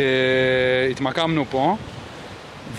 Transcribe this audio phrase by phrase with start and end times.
[0.00, 1.76] אה, התמקמנו פה,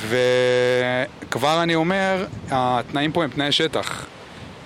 [0.07, 4.05] וכבר אני אומר, התנאים פה הם תנאי שטח.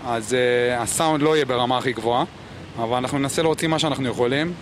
[0.06, 2.24] אז אה, הסאונד לא יהיה ברמה הכי גבוהה,
[2.78, 4.54] אבל אנחנו ננסה להוציא מה שאנחנו יכולים.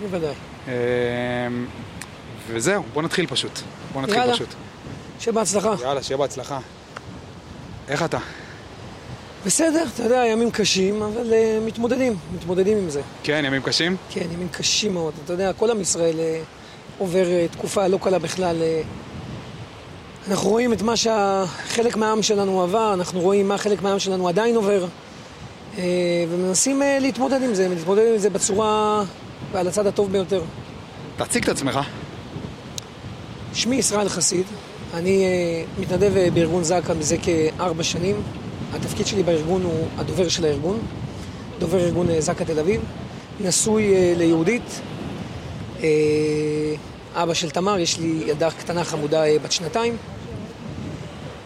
[0.00, 0.34] בוודאי.
[0.68, 0.74] אה,
[2.48, 3.60] וזהו, בוא נתחיל פשוט.
[3.92, 4.34] בוא נתחיל יאללה.
[4.34, 4.54] פשוט.
[5.20, 5.74] שיהיה בהצלחה.
[5.82, 6.58] יאללה, שיהיה בהצלחה.
[7.88, 8.18] איך אתה?
[9.46, 13.02] בסדר, אתה יודע, ימים קשים, אבל uh, מתמודדים, מתמודדים עם זה.
[13.22, 13.96] כן, ימים קשים?
[14.10, 15.14] כן, ימים קשים מאוד.
[15.24, 16.59] אתה יודע, כל עם ישראל uh,
[17.00, 18.56] עובר uh, תקופה לא קלה בכלל.
[18.56, 24.28] Uh, אנחנו רואים את מה שחלק מהעם שלנו עבר, אנחנו רואים מה חלק מהעם שלנו
[24.28, 25.78] עדיין עובר, uh,
[26.30, 29.02] ומנסים להתמודד עם זה, להתמודד עם זה בצורה
[29.52, 30.42] ועל הצד הטוב ביותר.
[31.16, 31.80] תציג את עצמך.
[33.54, 34.44] שמי ישראל חסיד,
[34.94, 35.24] אני
[35.78, 38.16] מתנדב בארגון זק"א מזה כארבע שנים.
[38.74, 40.78] התפקיד שלי בארגון הוא הדובר של הארגון,
[41.58, 42.80] דובר ארגון זק"א תל אביב,
[43.40, 44.80] נשוי ליהודית,
[47.14, 49.96] אבא של תמר, יש לי ילדה קטנה חמודה uh, בת שנתיים.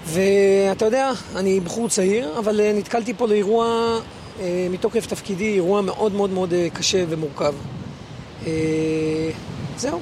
[0.06, 3.98] ואתה יודע, אני בחור צעיר, אבל uh, נתקלתי פה לאירוע
[4.38, 7.54] uh, מתוקף תפקידי, אירוע מאוד מאוד מאוד קשה ומורכב.
[9.76, 10.00] זהו.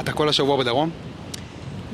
[0.00, 0.90] אתה כל השבוע בדרום?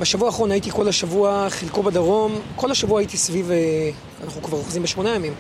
[0.00, 3.90] בשבוע האחרון הייתי כל השבוע, חלקו בדרום, כל השבוע הייתי סביב, אה,
[4.24, 5.32] אנחנו כבר אוחזים בשמונה ימים,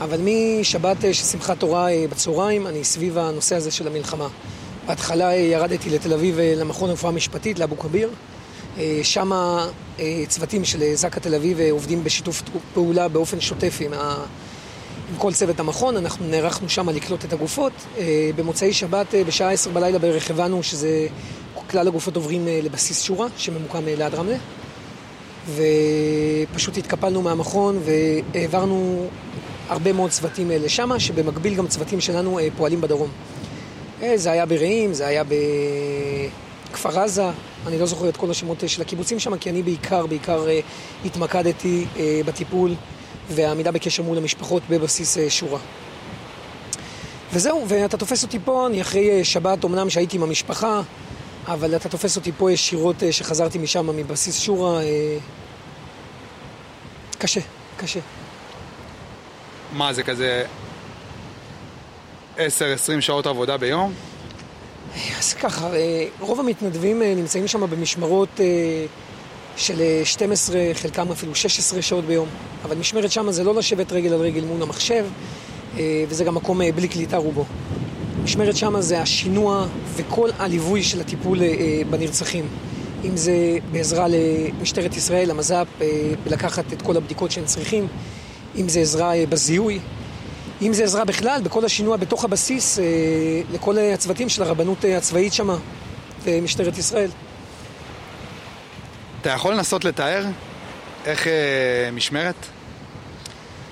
[0.00, 4.28] אבל משבת אה, של שמחת תורה אה, בצהריים, אני סביב הנושא הזה של המלחמה.
[4.90, 8.10] בהתחלה ירדתי לתל אביב למכון לרפואה משפטית, לאבו כביר.
[9.02, 9.32] שם
[10.28, 12.42] צוותים של זק"א תל אביב עובדים בשיתוף
[12.74, 14.14] פעולה באופן שוטף עם, ה...
[15.10, 15.96] עם כל צוות המכון.
[15.96, 17.72] אנחנו נערכנו שם לקלוט את הגופות.
[18.36, 21.06] במוצאי שבת בשעה עשר בלילה בערך הבנו שזה
[21.70, 24.36] כלל הגופות עוברים אה, לבסיס שורה, שממוקם אה, ליד רמלה.
[25.54, 29.08] ופשוט התקפלנו מהמכון והעברנו
[29.68, 33.10] הרבה מאוד צוותים אה, לשם, שבמקביל גם צוותים שלנו פועלים בדרום.
[34.14, 35.22] זה היה ברעים, זה היה
[36.70, 37.24] בכפר עזה,
[37.66, 40.46] אני לא זוכר את כל השמות של הקיבוצים שם, כי אני בעיקר, בעיקר
[41.04, 41.86] התמקדתי
[42.26, 42.74] בטיפול
[43.30, 45.58] והעמידה בקשר מול המשפחות בבסיס שורה.
[47.32, 50.80] וזהו, ואתה תופס אותי פה, אני אחרי שבת, אמנם שהייתי עם המשפחה,
[51.46, 54.82] אבל אתה תופס אותי פה ישירות אה, שחזרתי משם, מבסיס שורה.
[54.82, 55.18] אה,
[57.18, 57.40] קשה,
[57.76, 58.00] קשה.
[59.72, 60.44] מה, זה כזה
[62.98, 63.92] 10-20 שעות עבודה ביום?
[65.18, 68.40] אז ככה, אה, רוב המתנדבים נמצאים שם במשמרות
[69.56, 72.28] של 12, חלקם אפילו 16 שעות ביום.
[72.64, 75.06] אבל משמרת שם זה לא לשבת רגל על רגל מול המחשב,
[76.08, 77.44] וזה גם מקום בלי קליטה רובו.
[78.24, 82.44] משמרת שמה זה השינוע וכל הליווי של הטיפול אה, בנרצחים.
[83.04, 85.86] אם זה בעזרה למשטרת ישראל, למז"פ, אה,
[86.26, 87.86] לקחת את כל הבדיקות שהם צריכים,
[88.56, 89.78] אם זה עזרה אה, בזיהוי,
[90.62, 92.78] אם זה עזרה בכלל בכל השינוע בתוך הבסיס
[93.52, 95.56] לכל הצוותים של הרבנות הצבאית שמה
[96.24, 97.10] ומשטרת ישראל.
[99.20, 100.24] אתה יכול לנסות לתאר
[101.06, 101.26] איך
[101.92, 102.46] משמרת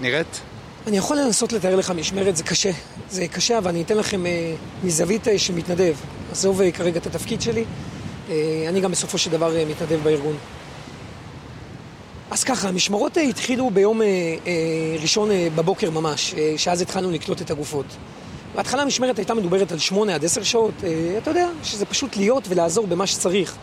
[0.01, 0.41] נראית?
[0.87, 2.71] אני יכול לנסות לתאר לך משמרת, זה קשה.
[3.11, 4.55] זה קשה, אבל אני אתן לכם אה,
[4.85, 5.95] מזווית אה, של מתנדב.
[6.33, 7.65] עזוב אה, כרגע את התפקיד שלי.
[8.31, 10.37] אה, אני גם בסופו של דבר אה, מתנדב בארגון.
[12.31, 14.53] אז ככה, המשמרות אה, התחילו ביום אה, אה,
[15.03, 17.87] ראשון בבוקר ממש, שאז התחלנו לקלוט את הגופות.
[18.57, 20.75] בהתחלה המשמרת הייתה מדוברת על שמונה עד עשר שעות.
[21.19, 23.57] אתה יודע, שזה פשוט להיות ולעזור במה שצריך.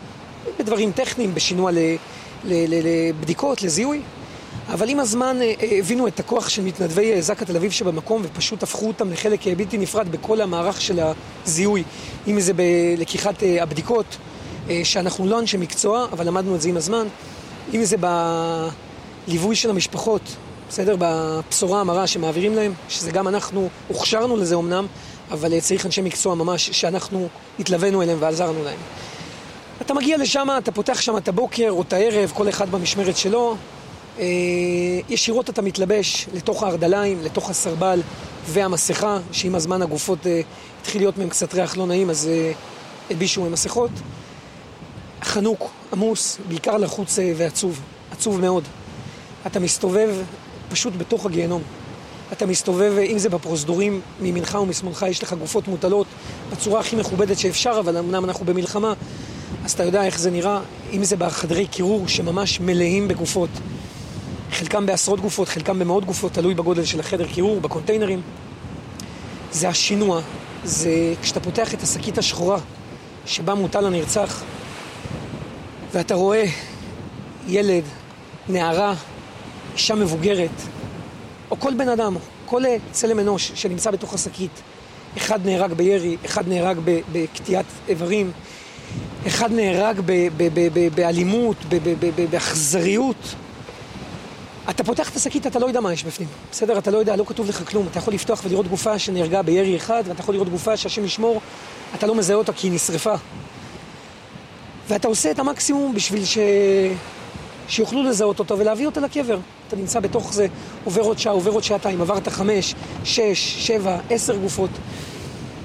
[0.58, 1.70] בדברים טכניים, בשינוע
[2.44, 4.00] לבדיקות, לזיהוי.
[4.68, 5.36] אבל עם הזמן
[5.78, 10.12] הבינו את הכוח של מתנדבי זק"א תל אביב שבמקום ופשוט הפכו אותם לחלק בלתי נפרד
[10.12, 11.00] בכל המערך של
[11.44, 11.82] הזיהוי,
[12.28, 14.16] אם זה בלקיחת הבדיקות,
[14.84, 17.06] שאנחנו לא אנשי מקצוע, אבל למדנו את זה עם הזמן,
[17.74, 17.96] אם זה
[19.26, 20.22] בליווי של המשפחות,
[20.68, 20.96] בסדר?
[20.98, 24.86] בבשורה המרה שמעבירים להם, שזה גם אנחנו הוכשרנו לזה אמנם,
[25.30, 27.28] אבל צריך אנשי מקצוע ממש, שאנחנו
[27.58, 28.78] התלווינו אליהם ועזרנו להם.
[29.80, 33.56] אתה מגיע לשם, אתה פותח שם את הבוקר או את הערב, כל אחד במשמרת שלו,
[34.18, 34.24] אה,
[35.08, 38.00] ישירות אתה מתלבש לתוך הארדליים, לתוך הסרבל
[38.46, 40.40] והמסכה, שעם הזמן הגופות אה,
[40.80, 42.52] התחיל להיות מהם קצת ריח לא נעים, אז אה,
[43.10, 43.90] הלבישו עם מסכות.
[45.22, 47.80] חנוק, עמוס, בעיקר לחוץ ועצוב,
[48.10, 48.64] עצוב מאוד.
[49.46, 50.14] אתה מסתובב
[50.70, 51.62] פשוט בתוך הגיהנום.
[52.32, 56.06] אתה מסתובב, אם זה בפרוזדורים, מימינך ומשמאלך יש לך גופות מוטלות
[56.52, 58.92] בצורה הכי מכובדת שאפשר, אבל אמנם אנחנו במלחמה,
[59.64, 60.60] אז אתה יודע איך זה נראה,
[60.92, 63.50] אם זה בחדרי קירור שממש מלאים בגופות.
[64.52, 68.20] חלקם בעשרות גופות, חלקם במאות גופות, תלוי בגודל של החדר קירור, בקונטיינרים.
[69.52, 70.20] זה השינוע,
[70.64, 72.58] זה כשאתה פותח את השקית השחורה
[73.26, 74.42] שבה מוטל הנרצח,
[75.96, 76.44] ואתה רואה
[77.48, 77.84] ילד,
[78.48, 78.94] נערה,
[79.74, 80.50] אישה מבוגרת,
[81.50, 82.16] או כל בן אדם,
[82.46, 82.62] כל
[82.92, 84.50] צלם אנוש שנמצא בתוך השקית.
[85.16, 86.76] אחד נהרג בירי, אחד נהרג
[87.12, 88.32] בקטיעת איברים,
[89.26, 90.00] אחד נהרג
[90.94, 91.56] באלימות,
[92.30, 93.34] באכזריות.
[94.70, 96.78] אתה פותח את השקית, אתה לא יודע מה יש בפנים, בסדר?
[96.78, 97.86] אתה לא יודע, לא כתוב לך כלום.
[97.90, 101.40] אתה יכול לפתוח ולראות גופה שנהרגה בירי אחד, ואתה יכול לראות גופה שהשם ישמור,
[101.94, 103.14] אתה לא מזהה אותה כי היא נשרפה.
[104.88, 106.38] ואתה עושה את המקסימום בשביל ש...
[107.68, 109.38] שיוכלו לזהות אותו ולהביא אותה לקבר.
[109.68, 110.46] אתה נמצא בתוך זה,
[110.84, 112.74] עובר עוד שעה, עובר עוד שעתיים, עברת חמש,
[113.04, 114.70] שש, שבע, עשר גופות.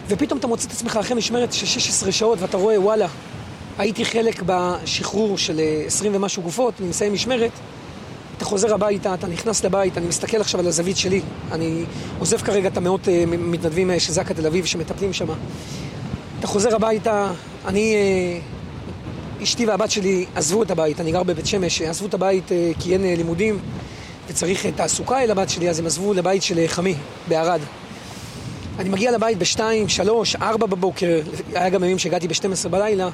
[0.08, 3.08] ופתאום אתה מוצא את עצמך אחרי משמרת של 16 שעות ואתה רואה, וואלה,
[3.78, 7.52] הייתי חלק בשחרור של 20 ומשהו גופות, אני מסיים משמרת,
[8.38, 11.22] אתה חוזר הביתה, אתה נכנס לבית, אני מסתכל עכשיו על הזווית שלי,
[11.52, 11.84] אני
[12.20, 15.28] עוזב כרגע את המאות אה, מתנדבים של זק"א תל אביב שמטפלים שם.
[16.40, 17.32] אתה חוזר הביתה,
[17.66, 18.61] אני, אה,
[19.44, 22.94] אשתי והבת שלי עזבו את הבית, אני גר בבית שמש, עזבו את הבית אה, כי
[22.94, 23.60] אין לימודים
[24.28, 26.96] וצריך תעסוקה אל הבת שלי, אז הם עזבו לבית של חמי
[27.28, 27.60] בערד.
[28.80, 31.20] אני מגיע לבית בשתיים, שלוש, ארבע בבוקר,
[31.54, 33.10] היה גם ימים שהגעתי ב-12 בלילה,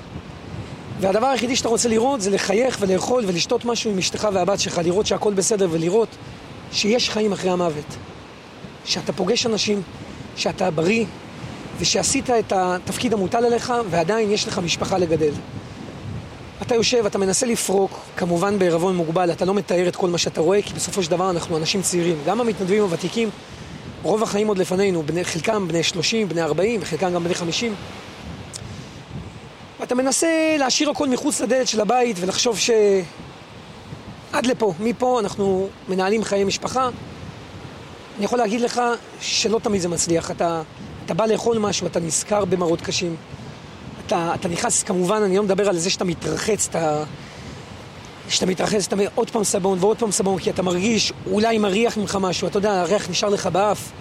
[1.00, 5.07] והדבר היחידי שאתה רוצה לראות זה לחייך ולאכול ולשתות משהו עם אשתך והבת שלך, לראות
[5.07, 6.09] שהכל בסדר ולראות
[6.71, 7.95] שיש חיים אחרי המוות.
[8.85, 9.81] שאתה פוגש אנשים,
[10.35, 11.06] שאתה בריא,
[11.79, 15.31] ושעשית את התפקיד המוטל עליך, ועדיין יש לך משפחה לגדל.
[16.62, 20.42] אתה יושב, אתה מנסה לפרוק, כמובן בערבון מוגבל, אתה לא מתאר את כל מה שאתה
[20.42, 22.18] רואה, כי בסופו של דבר אנחנו אנשים צעירים.
[22.25, 23.30] גם המתנדבים הוותיקים,
[24.04, 27.75] רוב החיים עוד לפנינו, בני, חלקם בני 30, בני 40, וחלקם גם בני 50.
[29.80, 32.69] ואתה מנסה להשאיר הכל מחוץ לדלת של הבית ולחשוב ש...
[34.33, 36.89] עד לפה, מפה אנחנו מנהלים חיי משפחה.
[38.18, 38.81] אני יכול להגיד לך
[39.21, 40.31] שלא תמיד זה מצליח.
[40.31, 40.62] אתה,
[41.06, 43.15] אתה בא לאכול משהו, אתה נזכר במראות קשים.
[44.07, 47.04] אתה, אתה נכנס, כמובן, אני לא מדבר על זה שאתה מתרחץ, אתה...
[48.30, 51.98] שאתה מתרחץ, אתה אומר עוד פעם סבון ועוד פעם סבון, כי אתה מרגיש, אולי מריח
[51.98, 53.92] ממך משהו, אתה יודע, הריח נשאר לך באף.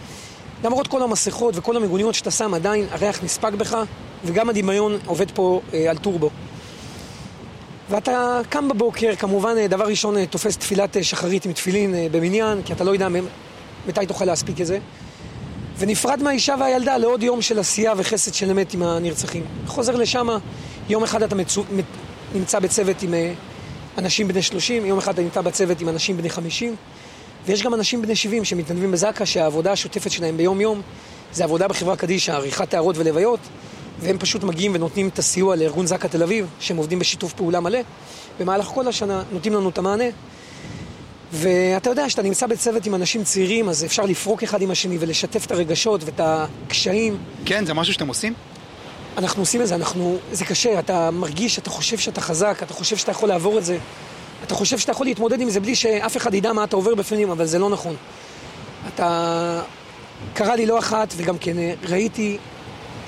[0.64, 3.76] למרות כל המסכות וכל המיגוניות שאתה שם, עדיין הריח נספג בך,
[4.24, 6.30] וגם הדמיון עובד פה אה, על טורבו.
[7.90, 12.62] ואתה קם בבוקר, כמובן, אה, דבר ראשון, אה, תופס תפילת אה, שחרית עם תפילין במניין,
[12.62, 13.08] כי אתה לא יודע
[13.88, 14.78] מתי תוכל להספיק את זה.
[15.78, 19.44] ונפרד מהאישה והילדה לעוד יום של עשייה וחסד של אמת עם הנרצחים.
[19.66, 20.28] חוזר לשם,
[20.88, 21.64] יום אחד אתה מצו...
[22.34, 23.14] נמצא בצוות עם
[23.98, 26.76] אנשים בני 30, יום אחד אתה נמצא בצוות עם אנשים בני 50,
[27.46, 30.82] ויש גם אנשים בני 70 שמתנדבים בזק"א, שהעבודה השוטפת שלהם ביום-יום
[31.32, 33.40] זה עבודה בחברה קדישא, עריכת טהרות ולוויות,
[34.00, 37.78] והם פשוט מגיעים ונותנים את הסיוע לארגון זק"א תל אביב, שהם עובדים בשיתוף פעולה מלא.
[38.40, 40.04] במהלך כל השנה נותנים לנו את המענה.
[41.32, 45.46] ואתה יודע, כשאתה נמצא בצוות עם אנשים צעירים, אז אפשר לפרוק אחד עם השני ולשתף
[45.46, 47.18] את הרגשות ואת הקשיים.
[47.44, 48.34] כן, זה משהו שאתם עושים?
[49.18, 50.18] אנחנו עושים את זה, אנחנו...
[50.32, 53.78] זה קשה, אתה מרגיש, אתה חושב שאתה חזק, אתה חושב שאתה יכול לעבור את זה.
[54.44, 57.30] אתה חושב שאתה יכול להתמודד עם זה בלי שאף אחד ידע מה אתה עובר בפנים,
[57.30, 57.96] אבל זה לא נכון.
[58.94, 59.62] אתה...
[60.34, 61.56] קרה לי לא אחת, וגם כן
[61.88, 62.38] ראיתי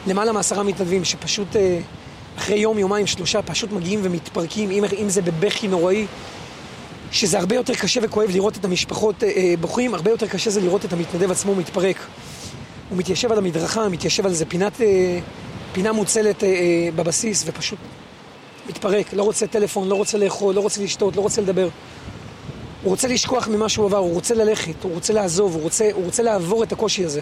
[0.06, 1.80] למעלה מעשרה מתנדבים שפשוט אה,
[2.38, 6.06] אחרי יום, יומיים, שלושה, פשוט מגיעים ומתפרקים, אם, אם זה בבכי נוראי,
[7.12, 10.60] שזה הרבה יותר קשה וכואב לראות את המשפחות אה, אה, בוכים, הרבה יותר קשה זה
[10.60, 11.96] לראות את המתנדב עצמו מתפרק.
[12.90, 14.80] הוא מתיישב על המדרכה, מתיישב על איזה פינת,
[15.72, 16.42] פינה מוצלת
[16.96, 17.78] בבסיס, ופשוט
[18.68, 21.68] מתפרק, לא רוצה טלפון, לא רוצה לאכול, לא רוצה לשתות, לא רוצה לדבר.
[22.82, 26.04] הוא רוצה לשכוח ממה שהוא עבר, הוא רוצה ללכת, הוא רוצה לעזוב, הוא רוצה, הוא
[26.04, 27.20] רוצה לעבור את הקושי הזה.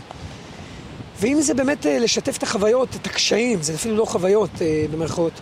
[1.21, 5.33] ואם זה באמת אה, לשתף את החוויות, את הקשיים, זה אפילו לא חוויות אה, במרכאות,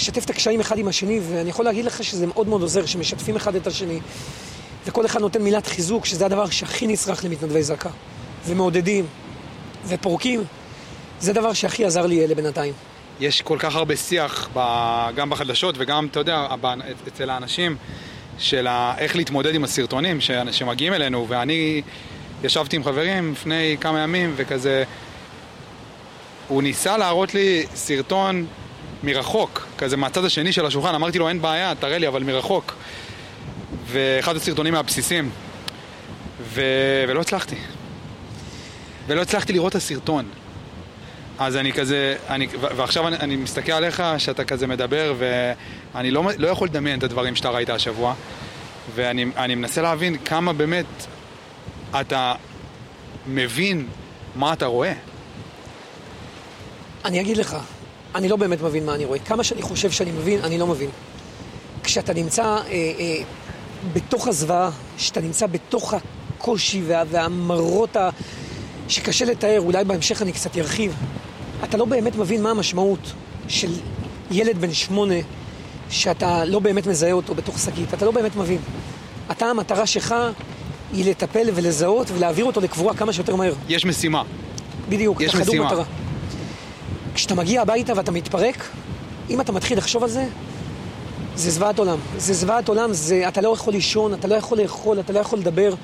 [0.00, 3.36] לשתף את הקשיים אחד עם השני, ואני יכול להגיד לך שזה מאוד מאוד עוזר, שמשתפים
[3.36, 4.00] אחד את השני,
[4.86, 7.88] וכל אחד נותן מילת חיזוק, שזה הדבר שהכי נצרך למתנדבי זק"א,
[8.46, 9.06] ומעודדים,
[9.86, 10.44] ופורקים,
[11.20, 12.74] זה דבר שהכי עזר לי לבינתיים.
[13.20, 14.48] יש כל כך הרבה שיח,
[15.14, 16.46] גם בחדשות וגם, אתה יודע,
[17.08, 17.76] אצל האנשים,
[18.38, 20.18] של איך להתמודד עם הסרטונים
[20.50, 21.82] שמגיעים אלינו, ואני
[22.44, 24.84] ישבתי עם חברים לפני כמה ימים וכזה,
[26.48, 28.46] הוא ניסה להראות לי סרטון
[29.02, 32.74] מרחוק, כזה מהצד השני של השולחן, אמרתי לו אין בעיה, תראה לי, אבל מרחוק.
[33.86, 35.30] ואחד הסרטונים מהבסיסים.
[36.42, 36.62] ו...
[37.08, 37.56] ולא הצלחתי.
[39.06, 40.24] ולא הצלחתי לראות את הסרטון.
[41.38, 46.48] אז אני כזה, אני, ועכשיו אני, אני מסתכל עליך שאתה כזה מדבר ואני לא, לא
[46.48, 48.14] יכול לדמיין את הדברים שאתה ראית השבוע
[48.94, 50.86] ואני מנסה להבין כמה באמת
[52.00, 52.34] אתה
[53.26, 53.86] מבין
[54.36, 54.92] מה אתה רואה.
[57.04, 57.56] אני אגיד לך,
[58.14, 59.18] אני לא באמת מבין מה אני רואה.
[59.18, 60.90] כמה שאני חושב שאני מבין, אני לא מבין.
[61.82, 63.16] כשאתה נמצא אה, אה,
[63.92, 68.10] בתוך הזוועה, כשאתה נמצא בתוך הקושי וה, והמראות ה...
[68.88, 70.94] שקשה לתאר, אולי בהמשך אני קצת ארחיב,
[71.64, 73.12] אתה לא באמת מבין מה המשמעות
[73.48, 73.70] של
[74.30, 75.14] ילד בן שמונה
[75.90, 78.58] שאתה לא באמת מזהה אותו בתוך שקית, אתה לא באמת מבין.
[79.30, 80.14] אתה, המטרה שלך
[80.92, 83.54] היא לטפל ולזהות ולהעביר אותו לקבורה כמה שיותר מהר.
[83.68, 84.22] יש משימה.
[84.88, 85.84] בדיוק, יש אתה חדור מטרה.
[87.20, 88.68] כשאתה מגיע הביתה ואתה מתפרק,
[89.30, 90.26] אם אתה מתחיל לחשוב על זה,
[91.36, 91.98] זה זוועת עולם.
[92.18, 95.38] זה זוועת עולם, זה, אתה לא יכול לישון, אתה לא יכול לאכול, אתה לא יכול
[95.38, 95.74] לדבר,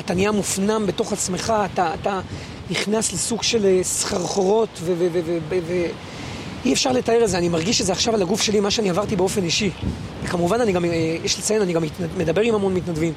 [0.00, 2.20] אתה נהיה מופנם בתוך עצמך, אתה, אתה
[2.70, 4.68] נכנס לסוג של אה, סחרחורות,
[5.48, 7.38] ואי אפשר לתאר את זה.
[7.38, 9.70] אני מרגיש את זה עכשיו על הגוף שלי, מה שאני עברתי באופן אישי.
[10.22, 11.82] וכמובן, אני גם, אה, יש לציין, אני גם
[12.16, 13.12] מדבר עם המון מתנדבים,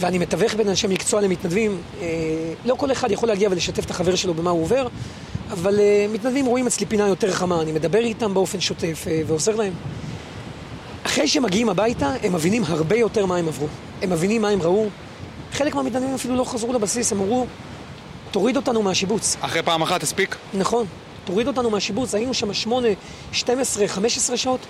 [0.00, 1.78] ואני מתווך בין אנשי מקצוע למתנדבים.
[2.00, 2.06] אה,
[2.64, 4.88] לא כל אחד יכול להגיע ולשתף את החבר שלו במה הוא עובר,
[5.50, 5.80] אבל
[6.12, 9.72] מתנדבים רואים אצלי פינה יותר חמה, אני מדבר איתם באופן שוטף ועוזר להם.
[11.06, 13.66] אחרי שהם מגיעים הביתה, הם מבינים הרבה יותר מה הם עברו.
[14.02, 14.86] הם מבינים מה הם ראו.
[15.52, 17.46] חלק מהמתנדבים אפילו לא חזרו לבסיס, הם אמרו,
[18.30, 19.36] תוריד אותנו מהשיבוץ.
[19.40, 20.36] אחרי פעם אחת הספיק?
[20.54, 20.86] נכון.
[21.24, 22.88] תוריד אותנו מהשיבוץ, היינו שם שמונה,
[23.32, 24.60] 12, 15 שעות,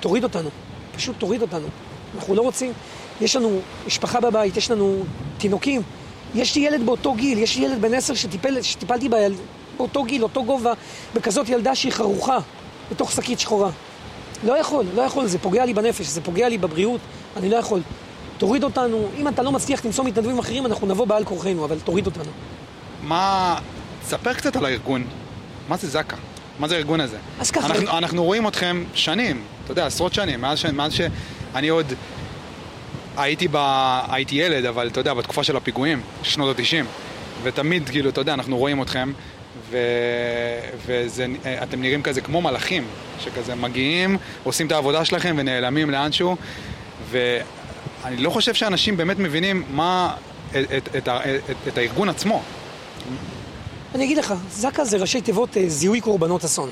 [0.00, 0.48] תוריד אותנו.
[0.96, 1.66] פשוט תוריד אותנו.
[2.16, 2.72] אנחנו לא רוצים.
[3.20, 5.04] יש לנו משפחה בבית, יש לנו
[5.38, 5.82] תינוקים.
[6.34, 9.34] יש לי ילד באותו גיל, יש לי ילד בן עשר שטיפל, שטיפלתי ביל...
[9.78, 10.72] באותו גיל, אותו גובה,
[11.14, 12.38] בכזאת ילדה שהיא חרוכה,
[12.90, 13.70] בתוך שקית שחורה.
[14.44, 17.00] לא יכול, לא יכול, זה פוגע לי בנפש, זה פוגע לי בבריאות,
[17.36, 17.80] אני לא יכול.
[18.38, 22.06] תוריד אותנו, אם אתה לא מצליח למצוא מתנדבים אחרים, אנחנו נבוא בעל כורחנו, אבל תוריד
[22.06, 22.30] אותנו.
[23.02, 23.58] מה...
[24.04, 25.04] ספר קצת על הארגון.
[25.68, 26.16] מה זה זק"א?
[26.58, 27.16] מה זה הארגון הזה?
[27.40, 27.66] אז ככה...
[27.66, 30.66] אנחנו, אנחנו רואים אתכם שנים, אתה יודע, עשרות שנים, מאז, ש...
[30.66, 31.92] מאז שאני עוד
[33.16, 33.56] הייתי, ב...
[34.10, 36.84] הייתי ילד, אבל אתה יודע, בתקופה של הפיגועים, שנות ה-90,
[37.42, 39.12] ותמיד, כאילו, אתה יודע, אנחנו רואים אתכם.
[40.86, 42.86] ואתם נראים כזה כמו מלאכים,
[43.20, 46.36] שכזה מגיעים, עושים את העבודה שלכם ונעלמים לאנשהו,
[47.10, 50.14] ואני לא חושב שאנשים באמת מבינים מה...
[50.50, 52.42] את, את, את, את, את הארגון עצמו.
[53.94, 56.70] אני אגיד לך, זק"א זה ראשי תיבות אה, זיהוי קורבנות אסון.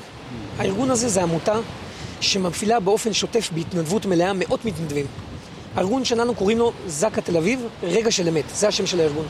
[0.57, 1.59] הארגון הזה זה עמותה
[2.21, 5.05] שמפעילה באופן שוטף בהתנדבות מלאה מאות מתנדבים.
[5.75, 9.27] הארגון שלנו קוראים לו זק"א תל אביב, רגע של אמת, זה השם של הארגון.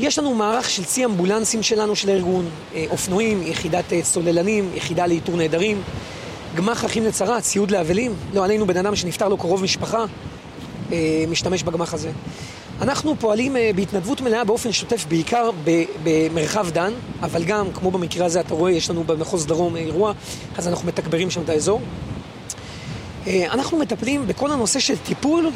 [0.00, 5.06] יש לנו מערך של צי אמבולנסים שלנו של הארגון, אה, אופנועים, יחידת אה, סוללנים, יחידה
[5.06, 5.82] לאיתור נעדרים,
[6.54, 10.04] גמ"ח אחים לצרה, ציוד לאבלים, לא עלינו בן אדם שנפטר לו קרוב משפחה,
[11.28, 12.10] משתמש בגמ"ח הזה.
[12.80, 15.50] אנחנו פועלים אה, בהתנדבות מלאה באופן שוטף, בעיקר
[16.04, 16.92] במרחב דן,
[17.22, 20.12] אבל גם, כמו במקרה הזה, אתה רואה, יש לנו במחוז דרום אה, אירוע,
[20.56, 21.80] אז אנחנו מתגברים שם את האזור.
[23.26, 25.50] אה, אנחנו מטפלים בכל הנושא של טיפול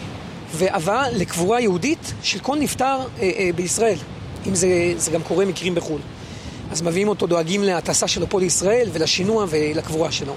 [0.55, 2.99] והבאה לקבורה יהודית של כל נפטר
[3.55, 3.97] בישראל,
[4.47, 6.01] אם זה, זה גם קורה מקרים בחו"ל.
[6.71, 10.35] אז מביאים אותו, דואגים להטסה שלו פה לישראל ולשינוע ולקבורה שלו.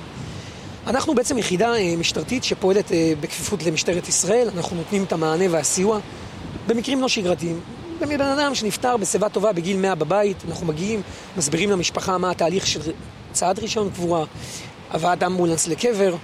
[0.87, 5.99] אנחנו בעצם יחידה משטרתית שפועלת בכפיפות למשטרת ישראל, אנחנו נותנים את המענה והסיוע
[6.67, 7.59] במקרים לא שגרתיים.
[7.99, 11.01] בן אדם שנפטר בשיבה טובה בגיל 100 בבית, אנחנו מגיעים,
[11.37, 12.79] מסבירים למשפחה מה התהליך של
[13.31, 14.25] צעד ראשון קבורה,
[14.91, 16.15] הבאת אמבולנס לקבר,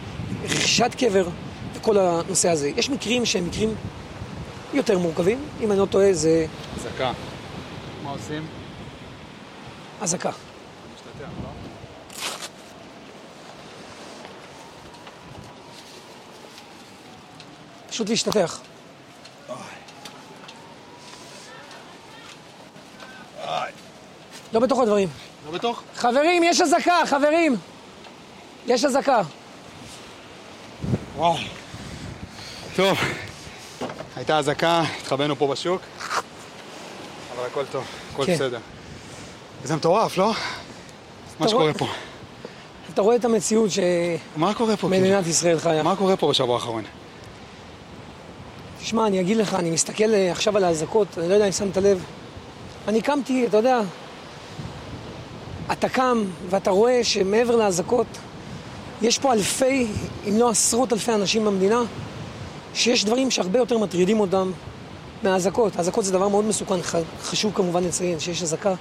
[0.43, 1.27] רכישת קבר,
[1.75, 2.71] וכל הנושא הזה.
[2.75, 3.75] יש מקרים שהם מקרים
[4.73, 6.45] יותר מורכבים, אם אני לא טועה זה...
[6.79, 7.11] אזעקה.
[8.13, 8.47] מה עושים?
[10.01, 10.31] אזעקה.
[11.21, 11.25] לא?
[17.89, 18.61] פשוט להשתטח.
[24.53, 25.09] לא בתוך הדברים.
[25.45, 25.83] לא בתוך?
[25.95, 27.57] חברים, יש אזעקה, חברים!
[28.67, 29.21] יש אזעקה.
[31.15, 31.37] וואו.
[32.75, 32.97] טוב,
[34.15, 35.81] הייתה אזעקה, התחבאנו פה בשוק,
[37.37, 38.33] אבל הכל טוב, הכל כן.
[38.33, 38.59] בסדר.
[39.63, 40.33] זה מטורף, לא?
[41.39, 41.73] מה שקורה.
[41.73, 41.87] פה.
[42.93, 43.79] אתה רואה את המציאות ש...
[44.35, 44.87] מה קורה פה?
[44.87, 45.29] מדינת כאילו?
[45.29, 45.83] ישראל חיה.
[45.83, 46.83] מה קורה פה בשבוע האחרון?
[48.79, 51.77] תשמע, אני אגיד לך, אני מסתכל אה, עכשיו על האזעקות, אני לא יודע אם שמת
[51.77, 52.03] לב.
[52.87, 53.79] אני קמתי, אתה יודע,
[55.71, 58.07] אתה קם ואתה רואה שמעבר לאזעקות,
[59.01, 59.87] יש פה אלפי,
[60.29, 61.81] אם לא עשרות אלפי אנשים במדינה,
[62.73, 64.51] שיש דברים שהרבה יותר מטרידים אותם
[65.23, 65.75] מהאזעקות.
[65.75, 66.75] האזעקות זה דבר מאוד מסוכן,
[67.23, 68.73] חשוב כמובן לציין שיש אזעקה.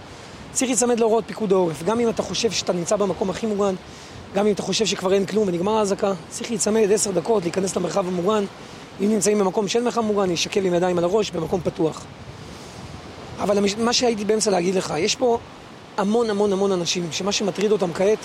[0.52, 1.82] צריך להיצמד להוראות פיקוד העורף.
[1.82, 3.74] גם אם אתה חושב שאתה נמצא במקום הכי מוגן,
[4.34, 8.08] גם אם אתה חושב שכבר אין כלום ונגמר האזעקה, צריך להיצמד עשר דקות, להיכנס למרחב
[8.08, 8.44] המוגן.
[9.00, 12.04] אם נמצאים במקום שאין מרחב מוגן, להישכב עם ידיים על הראש במקום פתוח.
[13.40, 15.38] אבל מה שהייתי באמצע להגיד לך, יש פה
[15.96, 18.18] המון המון המון אנשים שמה שמטריד אותם כעת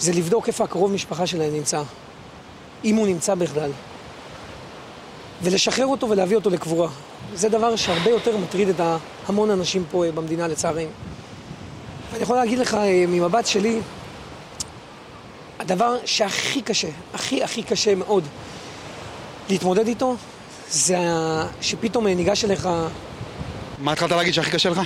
[0.00, 1.82] זה לבדוק איפה הקרוב משפחה שלהם נמצא,
[2.84, 3.70] אם הוא נמצא בכלל,
[5.42, 6.88] ולשחרר אותו ולהביא אותו לקבורה.
[7.34, 8.80] זה דבר שהרבה יותר מטריד את
[9.28, 10.88] המון אנשים פה אה, במדינה לצערנו.
[12.12, 13.80] אני יכול להגיד לך אה, ממבט שלי,
[15.58, 18.24] הדבר שהכי קשה, הכי הכי קשה מאוד
[19.48, 20.16] להתמודד איתו,
[20.70, 20.96] זה
[21.60, 22.68] שפתאום ניגש אליך...
[23.78, 24.80] מה התחלת להגיד שהכי קשה לך?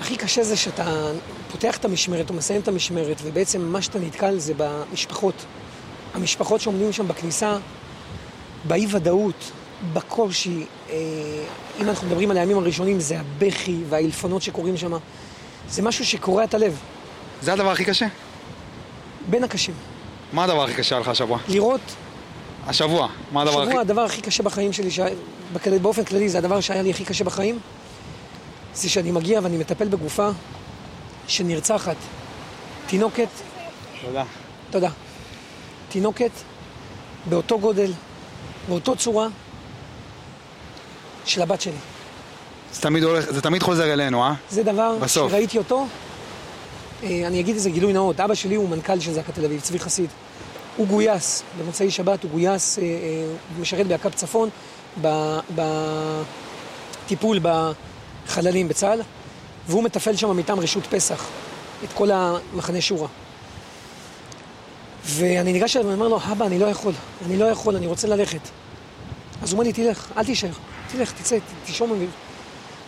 [0.00, 1.10] הכי קשה זה שאתה
[1.52, 5.34] פותח את המשמרת או מסיים את המשמרת, ובעצם מה שאתה נתקל זה במשפחות.
[6.14, 7.56] המשפחות שעומדים שם בכניסה,
[8.64, 9.50] באי-ודאות,
[9.92, 10.64] בקושי.
[10.90, 10.94] אה,
[11.80, 14.92] אם אנחנו מדברים על הימים הראשונים, זה הבכי והאילפונות שקורים שם.
[15.68, 16.78] זה משהו שקורע את הלב.
[17.42, 18.06] זה הדבר הכי קשה?
[19.30, 19.74] בין הקשים.
[20.32, 21.38] מה הדבר הכי קשה לך השבוע?
[21.48, 21.80] לראות,
[22.66, 23.70] השבוע, מה הדבר הכי...
[23.70, 25.00] שבוע הדבר הכי קשה בחיים שלי, ש...
[25.52, 27.58] בכ- באופן כללי זה הדבר שהיה לי הכי קשה בחיים,
[28.74, 30.28] זה שאני מגיע ואני מטפל בגופה
[31.28, 31.96] שנרצחת.
[32.86, 33.28] תינוקת,
[34.06, 34.24] תודה.
[34.70, 34.88] תודה.
[35.88, 36.30] תינוקת
[37.28, 37.92] באותו גודל,
[38.68, 39.28] באותו צורה
[41.26, 41.72] של הבת שלי.
[42.72, 44.34] זה תמיד הולך, זה תמיד חוזר אלינו, אה?
[44.50, 45.30] זה דבר בסוף.
[45.30, 45.86] שראיתי אותו,
[47.02, 49.78] אה, אני אגיד איזה גילוי נאות, אבא שלי הוא מנכ"ל של זק"א תל אביב, צבי
[49.78, 50.10] חסיד.
[50.76, 52.88] הוא גויס, במוצאי שבת הוא גויס, אה, אה,
[53.54, 54.48] הוא משרת באכ"ב צפון,
[57.06, 59.00] בטיפול בחללים בצה"ל,
[59.68, 61.26] והוא מתפעל שם מטעם רשות פסח
[61.84, 63.08] את כל המחנה שורה.
[65.04, 66.92] ואני ניגש אליו ואני אומר לו, אבא, אני לא יכול,
[67.26, 68.40] אני לא יכול, אני רוצה ללכת.
[69.42, 70.50] אז הוא אומר לי, תלך, אל תישאר,
[70.96, 72.08] תלך, תצא, ת- תשום אוויר.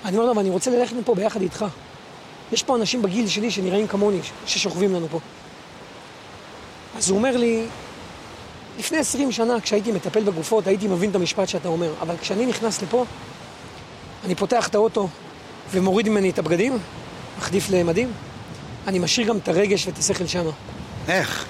[0.05, 1.65] אני אומר לו, אני רוצה ללכת מפה ביחד איתך.
[2.53, 5.21] יש פה אנשים בגיל שלי שנראים כמוני, ששוכבים לנו פה.
[6.97, 7.63] אז הוא אומר לי,
[8.79, 12.83] לפני 20 שנה, כשהייתי מטפל בגופות, הייתי מבין את המשפט שאתה אומר, אבל כשאני נכנס
[12.83, 13.05] לפה,
[14.25, 15.09] אני פותח את האוטו
[15.71, 16.79] ומוריד ממני את הבגדים,
[17.39, 18.13] מחליף למדים,
[18.87, 20.51] אני משאיר גם את הרגש ואת השכל שמה.
[21.09, 21.45] איך?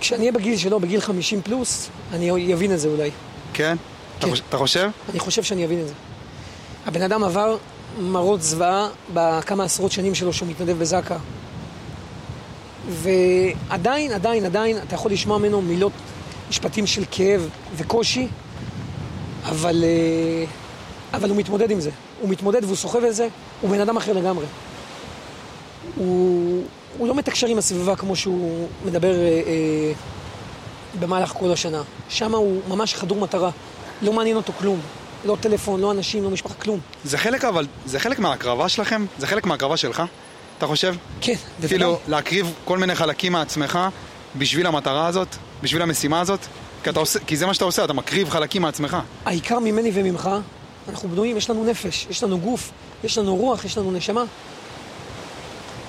[0.00, 3.10] כשאני אהיה בגיל שלו, בגיל 50 פלוס, אני אבין את זה אולי.
[3.52, 3.76] כן?
[4.20, 4.28] כן.
[4.48, 4.90] אתה חושב?
[5.10, 5.94] אני חושב שאני אבין את זה.
[6.86, 7.56] הבן אדם עבר
[8.00, 11.16] מראות זוועה בכמה עשרות שנים שלו שהוא מתנדב בזק"א.
[12.88, 15.92] ועדיין, עדיין, עדיין, אתה יכול לשמוע ממנו מילות,
[16.48, 18.28] משפטים של כאב וקושי,
[19.44, 20.44] אבל, אה,
[21.14, 21.90] אבל הוא מתמודד עם זה.
[22.20, 23.28] הוא מתמודד והוא סוחב את זה,
[23.60, 24.46] הוא בן אדם אחר לגמרי.
[25.96, 26.64] הוא,
[26.98, 29.92] הוא לא מתקשר עם הסביבה כמו שהוא מדבר אה, אה,
[31.00, 31.82] במהלך כל השנה.
[32.08, 33.50] שם הוא ממש חדור מטרה.
[34.02, 34.80] לא מעניין אותו כלום.
[35.24, 36.80] לא טלפון, לא אנשים, לא משפחה, כלום.
[37.04, 39.06] זה חלק אבל, זה חלק מההקרבה שלכם?
[39.18, 40.02] זה חלק מההקרבה שלך?
[40.58, 40.94] אתה חושב?
[41.20, 41.68] כן, בוודאי.
[41.68, 43.78] כאילו, להקריב כל מיני חלקים מעצמך
[44.36, 45.28] בשביל המטרה הזאת?
[45.62, 46.40] בשביל המשימה הזאת?
[46.82, 48.96] כי, אתה עושה, כי זה מה שאתה עושה, אתה מקריב חלקים מעצמך.
[49.24, 50.30] העיקר ממני וממך,
[50.88, 52.70] אנחנו בנויים, יש לנו נפש, יש לנו גוף,
[53.04, 54.24] יש לנו רוח, יש לנו נשמה.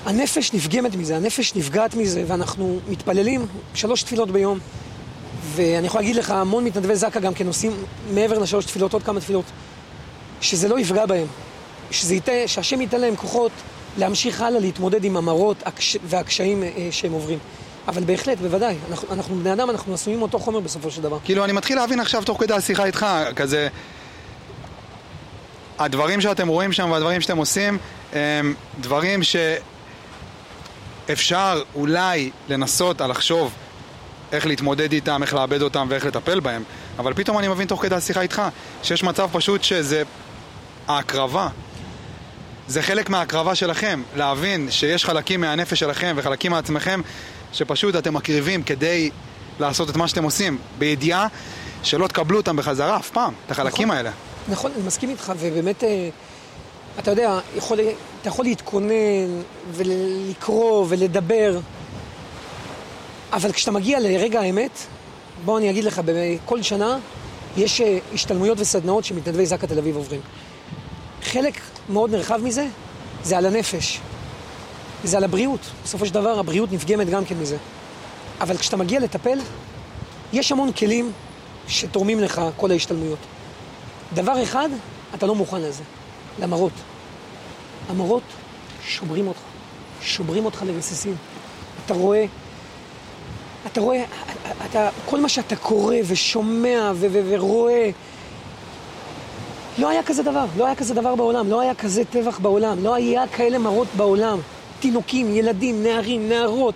[0.04, 4.58] הנפש נפגמת מזה, הנפש נפגעת מזה, ואנחנו מתפללים שלוש תפילות ביום.
[5.54, 7.72] ואני יכול להגיד לך, המון מתנדבי זק"א גם כן עושים
[8.10, 9.44] מעבר לשלוש תפילות עוד כמה תפילות,
[10.40, 11.26] שזה לא יפגע בהם,
[11.90, 13.52] שזה ייתן, שהשם ייתן להם כוחות
[13.98, 17.38] להמשיך הלאה להתמודד עם המראות הקש, והקשיים אה, שהם עוברים.
[17.88, 21.18] אבל בהחלט, בוודאי, אנחנו, אנחנו בני אדם, אנחנו עשויים מאותו חומר בסופו של דבר.
[21.24, 23.06] כאילו, אני מתחיל להבין עכשיו תוך כדי השיחה איתך,
[23.36, 23.68] כזה...
[25.78, 27.78] הדברים שאתם רואים שם והדברים שאתם עושים
[28.12, 29.20] הם דברים
[31.06, 33.52] שאפשר אולי לנסות לחשוב
[34.32, 36.62] איך להתמודד איתם, איך לאבד אותם ואיך לטפל בהם
[36.98, 38.42] אבל פתאום אני מבין תוך כדי השיחה איתך
[38.82, 40.02] שיש מצב פשוט שזה
[40.88, 41.48] ההקרבה
[42.68, 47.00] זה חלק מההקרבה שלכם, להבין שיש חלקים מהנפש שלכם וחלקים מעצמכם
[47.52, 49.10] שפשוט אתם מקריבים כדי
[49.60, 51.26] לעשות את מה שאתם עושים בידיעה
[51.82, 53.96] שלא תקבלו אותם בחזרה אף פעם, את החלקים נכון.
[53.96, 54.10] האלה.
[54.48, 56.08] נכון, אני מסכים איתך, ובאמת, אה,
[56.98, 57.78] אתה יודע, יכול,
[58.20, 61.58] אתה יכול להתכונן ולקרוא ולדבר,
[63.36, 64.70] אבל כשאתה מגיע לרגע האמת,
[65.44, 66.00] בוא אני אגיד לך,
[66.44, 66.98] כל שנה
[67.56, 70.20] יש אה, השתלמויות וסדנאות שמתנדבי זק"א תל אביב עוברים.
[71.22, 72.66] חלק מאוד נרחב מזה
[73.24, 74.00] זה על הנפש,
[75.04, 75.60] זה על הבריאות.
[75.84, 77.56] בסופו של דבר הבריאות נפגמת גם כן מזה.
[78.40, 79.38] אבל כשאתה מגיע לטפל,
[80.32, 81.12] יש המון כלים
[81.68, 83.18] שתורמים לך כל ההשתלמויות.
[84.14, 84.68] דבר אחד,
[85.14, 85.82] אתה לא מוכן לזה,
[86.40, 86.72] למראות.
[87.88, 88.22] המראות
[88.86, 89.40] שוברים אותך,
[90.02, 91.16] שוברים אותך לרסיסים.
[91.86, 92.24] אתה רואה,
[93.66, 94.04] אתה רואה,
[94.70, 97.90] אתה, כל מה שאתה קורא ושומע ו- ו- ורואה,
[99.78, 102.94] לא היה כזה דבר, לא היה כזה דבר בעולם, לא היה כזה טבח בעולם, לא
[102.94, 104.38] היה כאלה מראות בעולם.
[104.80, 106.74] תינוקים, ילדים, נערים, נערות.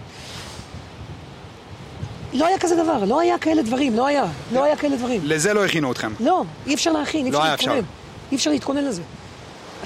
[2.33, 5.20] לא היה כזה דבר, לא היה כאלה דברים, לא היה, לא היה כאלה דברים.
[5.24, 6.12] לזה לא הכינו אתכם.
[6.20, 7.79] לא, אי אפשר להכין, אי לא אפשר היה להתכונן.
[7.79, 7.87] אפשר.
[8.31, 9.03] אי אפשר להתכונן לזה.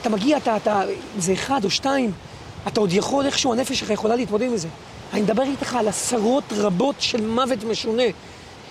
[0.00, 0.82] אתה מגיע, אתה, אתה,
[1.18, 2.12] זה אחד או שתיים,
[2.68, 4.68] אתה עוד יכול איכשהו, הנפש שלך יכולה להתמודד עם זה.
[5.12, 8.02] אני מדבר איתך על עשרות רבות של מוות משונה,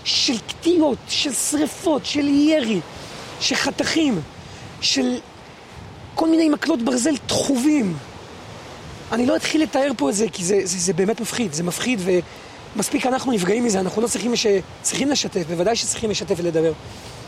[0.04, 2.80] של קטיעות, של שריפות, של ירי,
[3.40, 4.22] של חתכים,
[4.82, 5.18] של
[6.16, 7.98] כל מיני מקלות ברזל טחובים.
[9.12, 12.00] אני לא אתחיל לתאר פה את זה, כי זה, זה, זה באמת מפחיד, זה מפחיד,
[12.76, 14.48] ומספיק אנחנו נפגעים מזה, אנחנו לא צריכים, ש...
[14.82, 16.72] צריכים לשתף, בוודאי שצריכים לשתף ולדבר.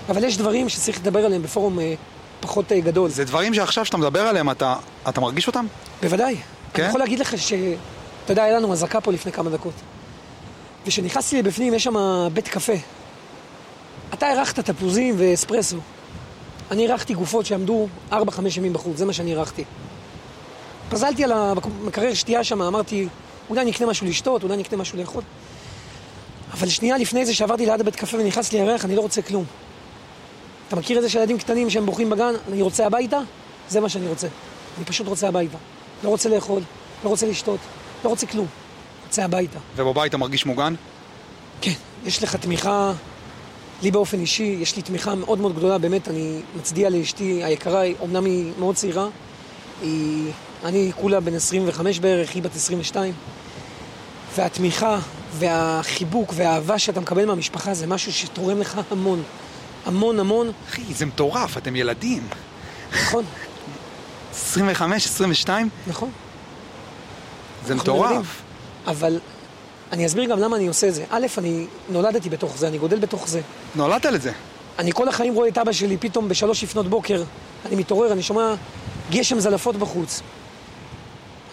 [0.10, 1.94] אבל יש דברים שצריך לדבר עליהם בפורום אה,
[2.40, 3.10] פחות אה, גדול.
[3.10, 4.76] זה דברים שעכשיו שאתה מדבר עליהם, אתה,
[5.10, 5.66] אתה מרגיש אותם?
[6.02, 6.36] בוודאי.
[6.74, 6.82] כן?
[6.82, 7.54] אני יכול להגיד לך ש...
[8.26, 9.74] אתה יודע, היה לנו אזעקה פה לפני כמה דקות.
[10.86, 12.74] וכשנכנסתי לבפנים, יש שם בית קפה.
[14.14, 15.78] אתה אירחת תפוזים ואספרסו.
[16.72, 18.16] אני אירחתי גופות שעמדו 4-5
[18.58, 19.64] ימים בחוץ, זה מה שאני אירחתי.
[20.90, 23.08] פזלתי על המקרר שתייה שם, אמרתי,
[23.50, 25.24] אולי נקנה משהו לשתות, אולי נקנה משהו לאכול.
[26.54, 29.46] אבל שנייה לפני זה שעברתי ליד הבית קפה ונכנס לי ירח, אני לא רוצה כלום.
[30.68, 33.20] אתה מכיר את זה שילדים קטנים שהם בוכים בגן, אני רוצה הביתה?
[33.70, 34.28] זה מה שאני רוצה.
[34.78, 35.58] אני פשוט רוצה הביתה.
[36.04, 36.62] לא רוצה לאכול,
[37.04, 37.60] לא רוצה לשתות,
[38.06, 38.48] לא רוצה כלום.
[39.06, 39.60] רוצה הביתה.
[39.76, 40.76] ובבית אתה מרגיש מוגן?
[41.62, 41.74] כן,
[42.06, 42.94] יש לך תמיכה,
[43.82, 48.26] לי באופן אישי, יש לי תמיכה מאוד מאוד גדולה, באמת, אני מצדיע לאשתי היקרה, אומנם
[48.26, 49.08] היא מאוד צעירה,
[49.82, 50.32] היא,
[50.64, 53.14] אני כולה בן 25 בערך, היא בת 22,
[54.36, 55.00] והתמיכה
[55.32, 59.24] והחיבוק והאהבה שאתה מקבל מהמשפחה זה משהו שתורם לך המון.
[59.86, 60.52] המון המון.
[60.70, 62.28] אחי, זה מטורף, אתם ילדים.
[62.94, 63.24] נכון.
[64.32, 65.70] 25, 22?
[65.88, 66.10] נכון.
[67.66, 68.42] זה מטורף.
[68.88, 69.20] אבל
[69.92, 71.06] אני אסביר גם למה אני עושה את זה.
[71.10, 73.42] א', אני נולדתי בתוך זה, אני גודל בתוך זה.
[73.76, 74.32] נולדת לזה.
[74.80, 77.24] אני כל החיים רואה את אבא שלי, פתאום בשלוש לפנות בוקר,
[77.66, 78.54] אני מתעורר, אני שומע
[79.12, 80.22] גשם זלפות בחוץ.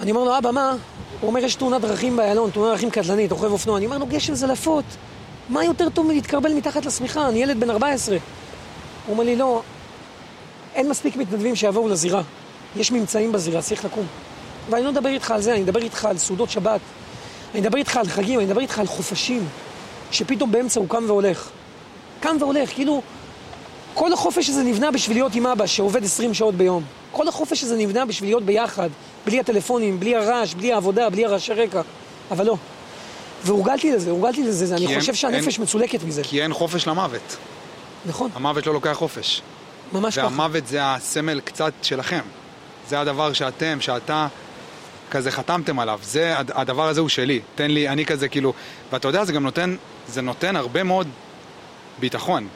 [0.00, 0.76] אני אומר לו, אבא, מה?
[1.20, 3.76] הוא אומר, יש תאונת דרכים באיילון, תאונת דרכים קטלנית, רוכב אופנוע.
[3.76, 4.84] אני אומר לו, גשם זלפות.
[5.48, 7.28] מה יותר טוב מלהתקרבל מתחת לשמיכה?
[7.28, 8.16] אני ילד בן 14.
[9.06, 9.62] הוא אומר לי, לא,
[10.74, 12.22] אין מספיק מתנדבים שיבואו לזירה.
[12.76, 14.06] יש ממצאים בזירה, צריך לקום.
[14.70, 16.80] ואני לא מדבר איתך על זה, אני מדבר איתך על סעודות שבת.
[17.52, 19.48] אני מדבר איתך על חגים, אני מדבר איתך על חופשים,
[20.10, 21.48] שפתאום באמצע הוא קם והולך.
[22.20, 23.02] קם והולך, כאילו,
[23.94, 26.82] כל החופש הזה נבנה בשביל להיות עם אבא שעובד 20 שעות ביום.
[27.12, 28.88] כל החופש הזה נבנה בשביל להיות ביחד,
[29.26, 31.80] בלי הטלפונים, בלי הרעש, בלי העבודה, בלי הרעשי רקע.
[32.30, 32.56] אבל לא.
[33.44, 36.22] והורגלתי לזה, הורגלתי לזה, אני חושב שהנפש אין, מצולקת מזה.
[36.24, 37.36] כי אין חופש למוות.
[38.06, 38.30] נכון.
[38.34, 39.42] המוות לא לוקח חופש.
[39.92, 40.26] ממש ככה.
[40.26, 42.20] והמוות זה הסמל קצת שלכם.
[42.88, 44.26] זה הדבר שאתם, שאתה
[45.12, 46.00] כזה חתמתם עליו.
[46.02, 47.40] זה, הדבר הזה הוא שלי.
[47.54, 48.52] תן לי, אני כזה כאילו...
[48.92, 49.76] ואתה יודע, זה גם נותן,
[50.08, 51.08] זה נותן הרבה מאוד
[52.00, 52.48] ביטחון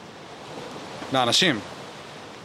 [1.13, 1.59] לאנשים.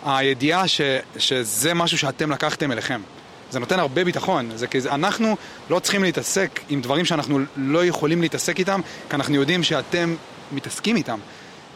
[0.04, 0.80] הידיעה ש,
[1.18, 3.02] שזה משהו שאתם לקחתם אליכם.
[3.50, 4.50] זה נותן הרבה ביטחון.
[4.54, 5.36] זה כזה, אנחנו
[5.70, 10.14] לא צריכים להתעסק עם דברים שאנחנו לא יכולים להתעסק איתם, כי אנחנו יודעים שאתם
[10.52, 11.18] מתעסקים איתם.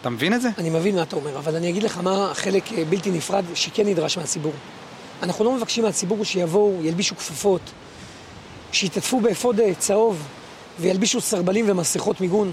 [0.00, 0.48] אתה מבין את זה?
[0.58, 3.86] אני מבין מה אתה אומר, אבל אני אגיד לך מה החלק אה, בלתי נפרד שכן
[3.86, 4.52] נדרש מהציבור.
[5.22, 7.60] אנחנו לא מבקשים מהציבור שיבואו, ילבישו כפפות,
[8.72, 10.22] שיתעטפו באפוד אה, צהוב
[10.80, 12.52] וילבישו סרבלים ומסכות מיגון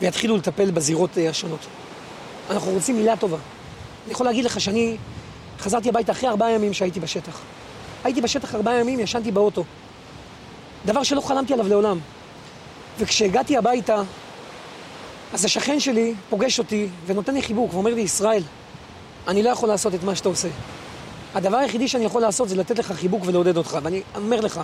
[0.00, 1.60] ויתחילו לטפל בזירות אה, השונות.
[2.50, 3.36] אנחנו רוצים מילה טובה.
[4.04, 4.96] אני יכול להגיד לך שאני
[5.58, 7.40] חזרתי הביתה אחרי ארבעה ימים שהייתי בשטח.
[8.04, 9.64] הייתי בשטח ארבעה ימים, ישנתי באוטו.
[10.86, 11.98] דבר שלא חלמתי עליו לעולם.
[12.98, 14.02] וכשהגעתי הביתה,
[15.32, 18.42] אז השכן שלי פוגש אותי ונותן לי חיבוק ואומר לי, ישראל,
[19.28, 20.48] אני לא יכול לעשות את מה שאתה עושה.
[21.34, 23.78] הדבר היחידי שאני יכול לעשות זה לתת לך חיבוק ולעודד אותך.
[23.82, 24.60] ואני אומר לך,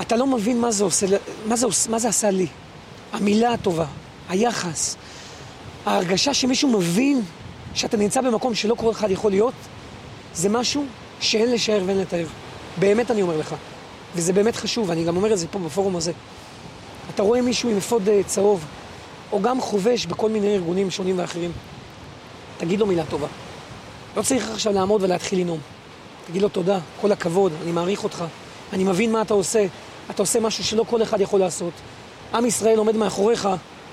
[0.00, 1.06] אתה לא מבין מה זה עושה,
[1.46, 2.46] מה זה, מה זה עשה לי.
[3.12, 3.86] המילה הטובה,
[4.28, 4.96] היחס,
[5.86, 7.22] ההרגשה שמישהו מבין
[7.74, 9.54] שאתה נמצא במקום שלא כל אחד יכול להיות,
[10.34, 10.84] זה משהו
[11.20, 12.26] שאין לשער ואין לתאר.
[12.78, 13.54] באמת אני אומר לך.
[14.14, 16.12] וזה באמת חשוב, ואני גם אומר את זה פה בפורום הזה.
[17.14, 18.64] אתה רואה מישהו עם אפוד אה, צהוב,
[19.32, 21.52] או גם חובש בכל מיני ארגונים שונים ואחרים,
[22.58, 23.26] תגיד לו מילה טובה.
[24.16, 25.58] לא צריך עכשיו לעמוד ולהתחיל לנאום.
[26.26, 28.24] תגיד לו תודה, כל הכבוד, אני מעריך אותך,
[28.72, 29.66] אני מבין מה אתה עושה,
[30.10, 31.72] אתה עושה משהו שלא כל אחד יכול לעשות.
[32.34, 33.48] עם ישראל עומד מאחוריך,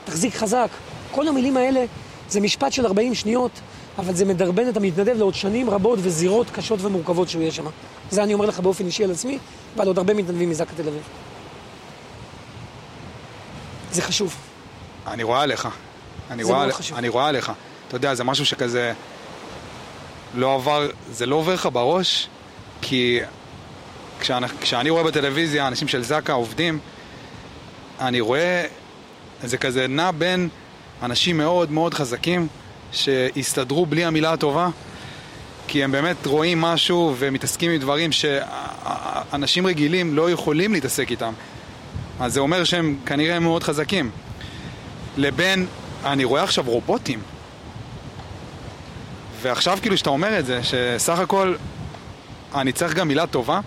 [0.05, 0.67] תחזיק חזק.
[1.11, 1.85] כל המילים האלה
[2.29, 3.51] זה משפט של 40 שניות,
[3.97, 7.65] אבל זה מדרבן את המתנדב לעוד שנים רבות וזירות קשות ומורכבות שהוא יהיה שם.
[8.11, 9.37] זה אני אומר לך באופן אישי על עצמי,
[9.75, 11.01] ועל עוד הרבה מתנדבים מזק"א תל אביב.
[13.91, 14.35] זה חשוב.
[15.07, 15.67] אני רואה עליך.
[16.31, 16.67] אני רואה.
[16.95, 17.51] אני רואה עליך.
[17.87, 18.93] אתה יודע, זה משהו שכזה
[20.35, 22.27] לא עבר, זה לא עובר לך בראש,
[22.81, 23.19] כי
[24.23, 26.79] כשאני, כשאני רואה בטלוויזיה אנשים של זק"א עובדים,
[27.99, 28.65] אני רואה,
[29.43, 30.49] זה כזה נע בין
[31.01, 32.47] אנשים מאוד מאוד חזקים
[32.91, 34.69] שהסתדרו בלי המילה הטובה,
[35.67, 41.33] כי הם באמת רואים משהו ומתעסקים עם דברים שאנשים רגילים לא יכולים להתעסק איתם.
[42.19, 44.09] אז זה אומר שהם כנראה מאוד חזקים.
[45.17, 45.65] לבין,
[46.05, 47.19] אני רואה עכשיו רובוטים.
[49.41, 51.55] ועכשיו כאילו שאתה אומר את זה, שסך הכל
[52.55, 53.59] אני צריך גם מילה טובה,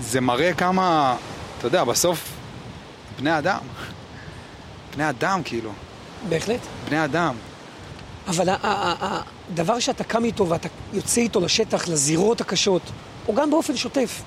[0.00, 1.16] זה מראה כמה,
[1.58, 2.32] אתה יודע, בסוף
[3.18, 3.60] בני אדם.
[4.94, 5.70] בני אדם כאילו.
[6.28, 6.60] בהחלט.
[6.88, 7.34] בני אדם.
[8.28, 12.82] אבל הדבר שאתה קם איתו ואתה יוצא איתו לשטח, לזירות הקשות,
[13.28, 14.22] או גם באופן שוטף,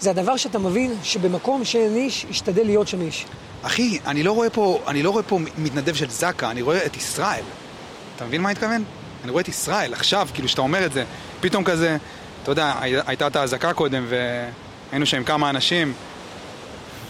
[0.00, 3.26] זה הדבר שאתה מבין שבמקום שאין איש, ישתדל להיות שם איש.
[3.62, 6.96] אחי, אני לא רואה פה, אני לא רואה פה מתנדב של זק"א, אני רואה את
[6.96, 7.44] ישראל.
[8.16, 8.84] אתה מבין מה אני מתכוון?
[9.24, 11.04] אני רואה את ישראל, עכשיו, כאילו, שאתה אומר את זה,
[11.40, 11.96] פתאום כזה,
[12.42, 14.06] אתה יודע, הייתה את האזעקה קודם,
[14.90, 15.92] והיינו שם כמה אנשים,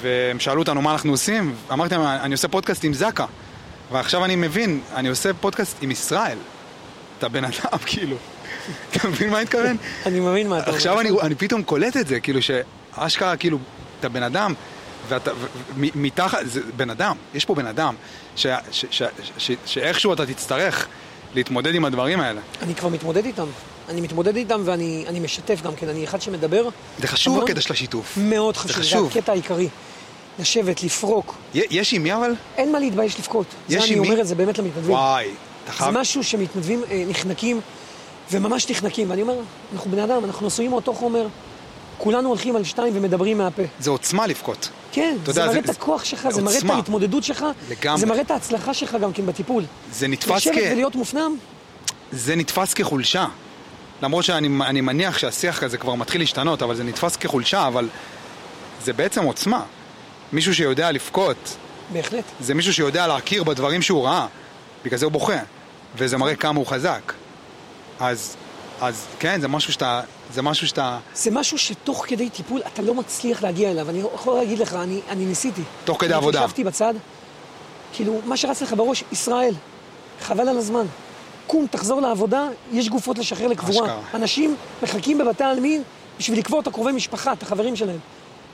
[0.02, 3.24] והם שאלו אותנו מה אנחנו עושים, אמרתי להם, אני עושה פודקאסט עם זק"א.
[3.92, 6.38] ועכשיו אני מבין, אני עושה פודקאסט עם ישראל.
[7.18, 8.16] אתה בן אדם, כאילו.
[8.90, 9.76] אתה מבין מה אני מתכוון?
[10.06, 10.76] אני מבין מה אתה אומר.
[10.76, 13.58] עכשיו אני, אני פתאום קולט את זה, כאילו שאשכרה, כאילו,
[14.00, 14.54] אתה בן אדם,
[15.08, 15.30] ואתה,
[15.76, 17.94] מתחת, זה בן אדם, יש פה בן אדם,
[19.66, 20.86] שאיכשהו אתה תצטרך
[21.34, 22.40] להתמודד עם הדברים האלה.
[22.62, 23.46] אני כבר מתמודד איתם.
[23.88, 26.68] אני מתמודד איתם ואני אני משתף גם כן, אני אחד שמדבר.
[26.98, 27.48] זה חשוב המון.
[27.48, 28.14] הקטע של השיתוף.
[28.16, 29.06] מאוד חשוב, זה חשוב.
[29.06, 29.68] הקטע העיקרי.
[30.38, 32.34] לשבת, לפרוק, יש עם מי אבל?
[32.56, 33.46] אין מה להתבייש לבכות.
[33.68, 34.08] זה יש אני עם מי?
[34.08, 34.90] אומר את זה באמת למתנדבים.
[34.90, 35.24] וואי,
[35.64, 35.98] אתה זה חייב...
[35.98, 37.60] משהו שמתנדבים אה, נחנקים,
[38.30, 39.10] וממש נחנקים.
[39.10, 39.34] ואני אומר,
[39.72, 41.26] אנחנו בני אדם, אנחנו עשויים מאותו חומר.
[41.98, 43.62] כולנו הולכים על שתיים ומדברים מהפה.
[43.80, 44.70] זה עוצמה לבכות.
[44.92, 46.64] כן, זה מראה זה- את הכוח שלך, זה מראה את.
[46.70, 47.44] ההתמודדות שלך.
[47.96, 49.64] זה מראה את ההצלחה שלך גם כן בטיפול.
[49.92, 50.58] זה נתפס לשבת כ...
[50.72, 51.36] ולהיות מופנם,
[52.12, 53.26] זה נתפס כחולשה.
[54.02, 57.88] למרות שאני אני מניח שהשיח כזה כבר מתחיל להשתנות, אבל זה נתפס כחולשה, אבל
[58.84, 59.62] זה בעצם עוצמה.
[60.32, 61.56] מישהו שיודע לבכות,
[61.92, 62.24] בהחלט.
[62.40, 64.26] זה מישהו שיודע להכיר בדברים שהוא ראה.
[64.84, 65.38] בגלל זה הוא בוכה.
[65.96, 67.12] וזה מראה כמה הוא חזק.
[68.00, 68.36] אז,
[68.80, 70.00] אז כן, זה משהו שאתה...
[70.32, 70.98] זה משהו שאתה...
[71.14, 73.90] זה משהו שתוך כדי טיפול אתה לא מצליח להגיע אליו.
[73.90, 75.62] אני יכול להגיד לך, אני, אני ניסיתי.
[75.84, 76.38] תוך כדי עבודה.
[76.38, 76.94] ישבתי בצד,
[77.92, 79.54] כאילו, מה שרץ לך בראש, ישראל,
[80.20, 80.86] חבל על הזמן.
[81.46, 83.86] קום, תחזור לעבודה, יש גופות לשחרר לקבורה.
[83.86, 84.00] אשכרה.
[84.14, 85.82] אנשים מחכים בבתי העלמין
[86.18, 87.98] בשביל לקבור את הקרובי משפחה, את החברים שלהם.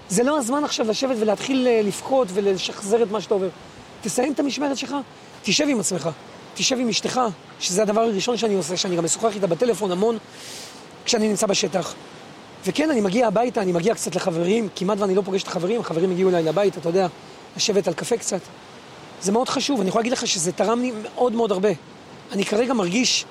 [0.09, 3.49] זה לא הזמן עכשיו לשבת ולהתחיל אה, לבכות ולשחזר את מה שאתה עובר.
[4.03, 4.95] תסיים את המשמרת שלך,
[5.43, 6.09] תשב עם עצמך,
[6.55, 7.21] תשב עם אשתך,
[7.61, 10.19] שזה הדבר הראשון שאני עושה, שאני גם משוחח איתה בטלפון המון
[11.07, 11.95] כשאני נמצא בשטח.
[12.67, 16.11] וכן, אני מגיע הביתה, אני מגיע קצת לחברים, כמעט ואני לא פוגש את החברים, החברים
[16.11, 17.07] הגיעו אליי לבית, אתה יודע,
[17.57, 18.41] לשבת על קפה קצת.
[19.23, 21.69] זה מאוד חשוב, אני יכול להגיד לך שזה תרם לי מאוד מאוד הרבה.
[22.33, 23.25] אני כרגע מרגיש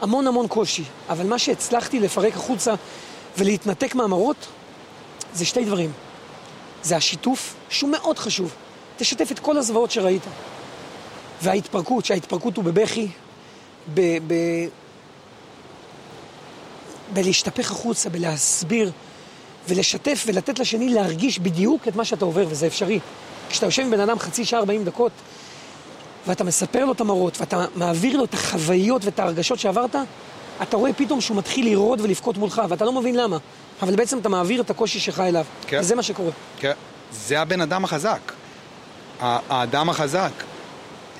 [0.00, 2.74] המון המון קושי, אבל מה שהצלחתי לפרק החוצה
[3.38, 4.36] ולהתנתק מהמראות,
[5.34, 5.92] זה שתי דברים.
[6.82, 8.54] זה השיתוף, שהוא מאוד חשוב.
[8.96, 10.22] תשתף את כל הזוועות שראית.
[11.42, 13.08] וההתפרקות, שההתפרקות הוא בבכי,
[13.94, 14.00] ב...
[14.26, 14.34] ב...
[17.12, 18.92] בלהשתפך החוצה, בלהסביר,
[19.68, 23.00] ולשתף ולתת לשני להרגיש בדיוק את מה שאתה עובר, וזה אפשרי.
[23.50, 25.12] כשאתה יושב עם בן אדם חצי שעה, 40 דקות,
[26.26, 29.96] ואתה מספר לו את המראות, ואתה מעביר לו את החוויות ואת ההרגשות שעברת,
[30.62, 33.38] אתה רואה פתאום שהוא מתחיל לרעוד ולבכות מולך, ואתה לא מבין למה.
[33.82, 35.44] אבל בעצם אתה מעביר את הקושי שלך אליו.
[35.66, 35.78] כן.
[35.80, 36.30] וזה מה שקורה.
[36.58, 36.72] כן,
[37.12, 38.32] זה הבן אדם החזק.
[39.20, 40.32] האדם החזק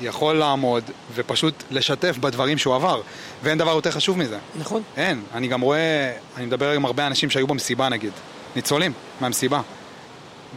[0.00, 3.00] יכול לעמוד ופשוט לשתף בדברים שהוא עבר,
[3.42, 4.38] ואין דבר יותר חשוב מזה.
[4.58, 4.82] נכון?
[4.96, 5.22] אין.
[5.34, 8.12] אני גם רואה, אני מדבר עם הרבה אנשים שהיו במסיבה נגיד,
[8.56, 9.60] ניצולים מהמסיבה,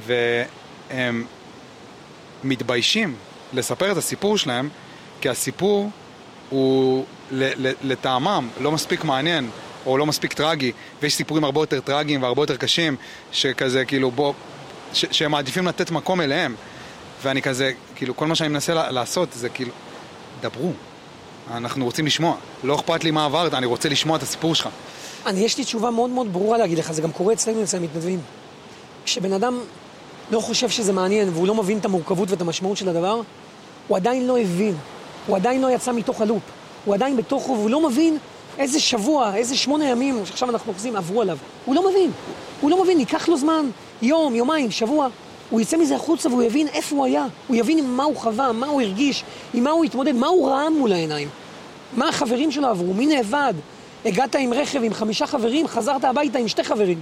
[0.05, 1.25] והם
[2.43, 3.15] מתביישים
[3.53, 4.69] לספר את הסיפור שלהם,
[5.21, 5.89] כי הסיפור
[6.49, 7.05] הוא
[7.83, 9.49] לטעמם לא מספיק מעניין.
[9.85, 10.71] או לא מספיק טרגי,
[11.01, 12.95] ויש סיפורים הרבה יותר טרגיים והרבה יותר קשים,
[13.31, 14.33] שכזה כאילו בוא,
[14.93, 16.55] ש- שהם מעדיפים לתת מקום אליהם.
[17.25, 19.71] ואני כזה, כאילו כל מה שאני מנסה לעשות זה כאילו,
[20.41, 20.71] דברו,
[21.51, 22.35] אנחנו רוצים לשמוע.
[22.63, 24.69] לא אכפת לי מה עברת, אני רוצה לשמוע את הסיפור שלך.
[25.25, 28.19] אני, יש לי תשובה מאוד מאוד ברורה להגיד לך, זה גם קורה אצלנו אצל המתנדבים.
[29.05, 29.59] כשבן אדם
[30.31, 33.21] לא חושב שזה מעניין והוא לא מבין את המורכבות ואת המשמעות של הדבר,
[33.87, 34.75] הוא עדיין לא הבין,
[35.27, 36.43] הוא עדיין לא יצא מתוך הלופ,
[36.85, 38.17] הוא עדיין בתוכו והוא לא מבין
[38.57, 41.37] איזה שבוע, איזה שמונה ימים שעכשיו אנחנו אוחזים עברו עליו.
[41.65, 42.11] הוא לא מבין,
[42.61, 43.69] הוא לא מבין, ייקח לו זמן,
[44.01, 45.07] יום, יומיים, שבוע.
[45.49, 48.67] הוא יצא מזה החוצה והוא יבין איפה הוא היה, הוא יבין מה הוא חווה, מה
[48.67, 51.29] הוא הרגיש, עם מה הוא התמודד, מה הוא ראה מול העיניים.
[51.93, 53.53] מה החברים שלו עברו, מי נאבד.
[54.05, 57.01] הגעת עם רכב עם חמישה חברים, חזרת הביתה עם שתי חברים.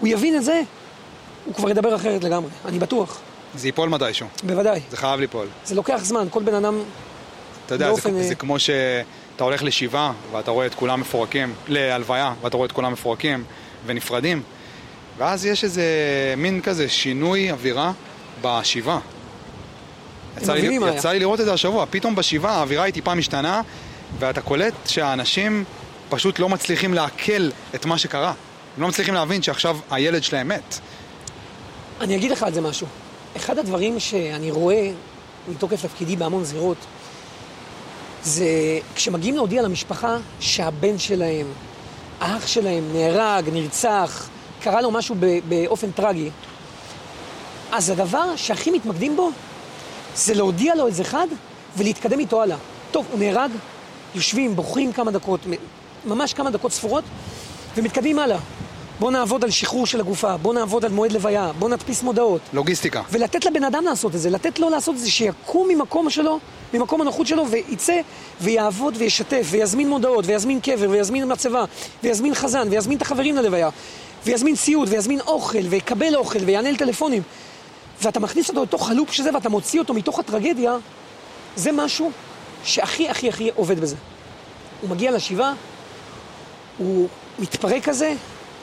[0.00, 0.62] הוא יבין את זה,
[1.46, 3.20] הוא כבר ידבר אחרת לגמרי, אני בטוח.
[3.54, 4.80] זה ייפול מתישהו, בוודאי.
[4.90, 5.46] זה חייב ליפול.
[5.64, 6.80] זה לוקח זמן, כל בן אדם...
[7.66, 11.54] אתה יודע, זה, באופן, אה, זה כמו שאתה הולך לשבעה ואתה רואה את כולם מפורקים,
[11.68, 13.44] להלוויה, ואתה רואה את כולם מפורקים
[13.86, 14.42] ונפרדים,
[15.18, 15.84] ואז יש איזה
[16.36, 17.92] מין כזה שינוי אווירה
[18.42, 18.98] בשבעה.
[20.36, 20.78] יצא, לי.
[20.96, 23.60] יצא לי לראות את זה השבוע, פתאום בשבעה האווירה היא טיפה משתנה,
[24.18, 25.64] ואתה קולט שהאנשים
[26.08, 28.32] פשוט לא מצליחים לעכל את מה שקרה.
[28.76, 30.78] הם לא מצליחים להבין שעכשיו הילד שלהם מת.
[32.00, 32.86] אני אגיד לך על זה משהו.
[33.36, 34.90] אחד הדברים שאני רואה
[35.48, 36.76] מתוקף תפקידי בהמון זירות,
[38.22, 38.46] זה
[38.94, 41.46] כשמגיעים להודיע למשפחה שהבן שלהם,
[42.20, 44.28] האח שלהם נהרג, נרצח,
[44.60, 45.16] קרה לו משהו
[45.48, 46.30] באופן טרגי,
[47.72, 49.30] אז הדבר שהכי מתמקדים בו
[50.14, 51.26] זה להודיע לו איזה אחד
[51.76, 52.56] ולהתקדם איתו הלאה.
[52.90, 53.50] טוב, הוא נהרג,
[54.14, 55.40] יושבים, בוכים כמה דקות,
[56.04, 57.04] ממש כמה דקות ספורות,
[57.76, 58.38] ומתקדמים הלאה.
[59.00, 62.40] בוא נעבוד על שחרור של הגופה, בוא נעבוד על מועד לוויה, בוא נדפיס מודעות.
[62.52, 63.02] לוגיסטיקה.
[63.10, 66.38] ולתת לבן אדם לעשות את זה, לתת לו לעשות את זה, שיקום ממקום שלו,
[66.74, 68.00] ממקום הנוחות שלו, ויצא
[68.40, 71.64] ויעבוד וישתף, ויזמין מודעות, ויזמין קבר, ויזמין מצבה,
[72.02, 73.68] ויזמין חזן, ויזמין את החברים ללוויה,
[74.24, 77.22] ויזמין ציוד, ויזמין אוכל, ויקבל אוכל, ויענה לטלפונים.
[78.02, 80.76] ואתה מכניס אותו לתוך הלופ של זה, ואתה מוציא אותו מתוך הטרגדיה,
[81.56, 82.10] זה משהו
[82.64, 83.96] שהכי הכי הכי עובד בזה.
[84.80, 85.54] הוא מגיע לשבעה,
[86.78, 88.14] הוא מתפרק כזה,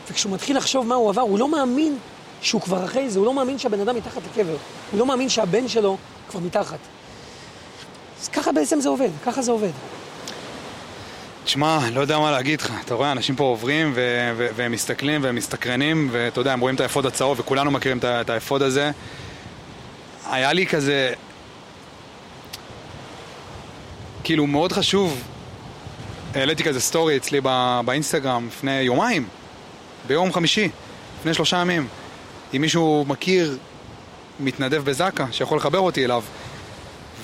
[0.09, 1.97] וכשהוא מתחיל לחשוב מה הוא עבר, הוא לא מאמין
[2.41, 4.55] שהוא כבר אחרי זה, הוא לא מאמין שהבן אדם מתחת לקבר.
[4.91, 5.97] הוא לא מאמין שהבן שלו
[6.29, 6.79] כבר מתחת.
[8.21, 9.71] אז ככה בעצם זה עובד, ככה זה עובד.
[11.45, 12.73] תשמע, לא יודע מה להגיד לך.
[12.85, 16.75] אתה רואה, אנשים פה עוברים ו- ו- והם מסתכלים והם מסתקרנים, ואתה יודע, הם רואים
[16.75, 18.91] את האפוד הצהוב, וכולנו מכירים את האפוד הזה.
[20.31, 21.13] היה לי כזה...
[24.23, 25.23] כאילו, מאוד חשוב.
[26.35, 29.27] העליתי כזה סטורי אצלי ב- באינסטגרם לפני יומיים,
[30.07, 30.69] ביום חמישי,
[31.19, 31.87] לפני שלושה ימים.
[32.55, 33.57] אם מישהו מכיר
[34.39, 36.23] מתנדב בזק"א שיכול לחבר אותי אליו,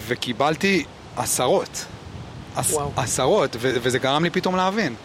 [0.07, 0.83] וקיבלתי
[1.17, 1.85] עשרות.
[2.55, 2.91] עש, וואו.
[2.95, 4.95] עשרות, ו- וזה גרם לי פתאום להבין.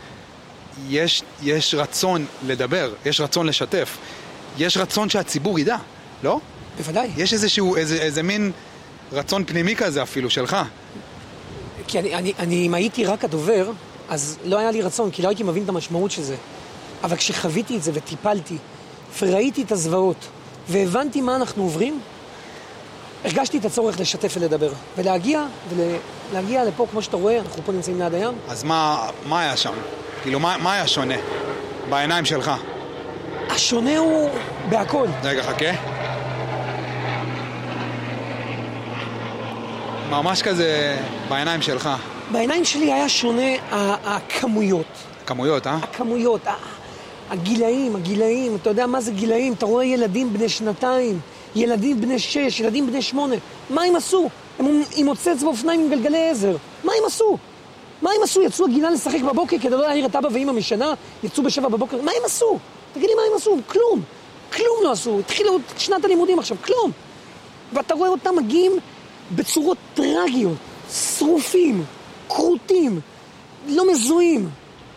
[0.89, 3.97] יש, יש רצון לדבר, יש רצון לשתף,
[4.59, 5.77] יש רצון שהציבור ידע,
[6.23, 6.41] לא?
[6.77, 7.11] בוודאי.
[7.17, 8.53] יש איזשהו, איזה, איזה מין
[9.13, 10.57] רצון פנימי כזה אפילו שלך.
[11.87, 13.71] כי אני, אני, אני, אם הייתי רק הדובר,
[14.09, 16.37] אז לא היה לי רצון, כי לא הייתי מבין את המשמעות של זה.
[17.05, 18.57] אבל כשחוויתי את זה וטיפלתי,
[19.21, 20.29] וראיתי את הזוועות,
[20.69, 22.01] והבנתי מה אנחנו עוברים,
[23.25, 24.73] הרגשתי את הצורך לשתף ולדבר.
[24.99, 25.47] ולהגיע,
[26.31, 28.35] ולהגיע לפה, כמו שאתה רואה, אנחנו פה נמצאים ליד הים.
[28.49, 29.73] אז מה, מה היה שם?
[30.23, 31.15] כאילו, מה, מה היה שונה
[31.89, 32.53] בעיניים שלך?
[33.51, 34.31] השונה הוא
[34.69, 35.07] בהכל.
[35.23, 35.71] רגע, חכה.
[40.11, 41.91] ממש כזה בעיניים שלך.
[42.33, 43.53] בעיניים שלי היה שונה
[44.05, 44.87] הכמויות.
[45.27, 45.77] כמויות, אה?
[45.83, 46.41] הכמויות,
[47.31, 49.53] הגילאים, הגילאים, אתה יודע מה זה גילאים?
[49.53, 51.21] אתה רואה ילדים בני שנתיים,
[51.55, 53.37] ילדים בני שש, ילדים בני שמונה.
[53.71, 54.29] מה הם עשו?
[54.59, 56.57] הם עם מוצץ באופניים עם גלגלי עזר.
[56.85, 57.38] מה הם עשו?
[58.03, 58.42] מה הם עשו?
[58.42, 60.95] יצאו הגינה לשחק בבוקר כדי לא להעיר את אבא ואמא משנה?
[61.23, 62.03] יצאו בשבע בבוקר?
[62.03, 62.59] מה הם עשו?
[62.95, 63.57] תגיד לי מה הם עשו?
[63.66, 64.03] כלום.
[64.53, 65.19] כלום לא עשו.
[65.19, 66.90] התחילו את שנת הלימודים עכשיו, כלום.
[67.73, 68.73] ואתה רואה אותם מגיעים
[69.35, 70.57] בצורות טרגיות,
[70.92, 71.85] שרופים,
[72.29, 73.01] כרותים,
[73.69, 74.49] לא מזוהים.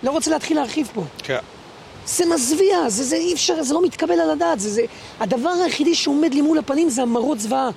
[0.04, 1.04] לא רוצה להתחיל להרחיב פה.
[1.24, 1.40] כן.
[2.06, 4.60] זה מזוויע, זה, זה אי אפשר, זה לא מתקבל על הדעת.
[4.60, 4.82] זה, זה,
[5.20, 7.70] הדבר היחידי שעומד לי מול הפנים זה המראות זוועה.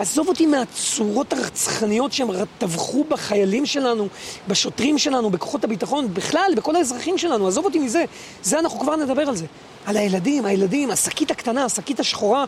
[0.00, 4.08] עזוב אותי מהצורות הרצחניות שהם טבחו בחיילים שלנו,
[4.48, 8.04] בשוטרים שלנו, בכוחות הביטחון, בכלל, בכל האזרחים שלנו, עזוב אותי מזה.
[8.42, 9.46] זה אנחנו כבר נדבר על זה.
[9.86, 12.44] על הילדים, הילדים, השקית הקטנה, השקית השחורה,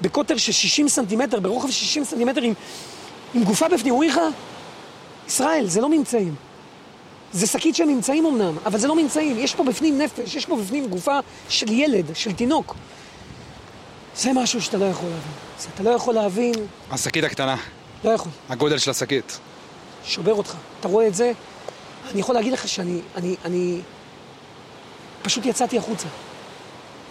[0.00, 2.52] בקוטר של 60 סנטימטר, ברוחב של 60 סנטימטר, עם,
[3.34, 3.92] עם גופה בפנים.
[3.92, 4.20] אומרים לך,
[5.28, 6.34] ישראל, זה לא ממצאים.
[7.32, 9.38] זה שקית של ממצאים אמנם, אבל זה לא ממצאים.
[9.38, 12.74] יש פה בפנים נפש, יש פה בפנים גופה של ילד, של תינוק.
[14.16, 15.43] זה משהו שאתה לא יכול להבין.
[15.58, 16.54] זה אתה לא יכול להבין,
[16.90, 17.56] השקית הקטנה,
[18.04, 18.32] לא יכול.
[18.48, 19.38] הגודל של השקית.
[20.04, 20.54] שובר אותך.
[20.80, 21.32] אתה רואה את זה?
[22.12, 23.80] אני יכול להגיד לך שאני אני, אני
[25.22, 26.08] פשוט יצאתי החוצה.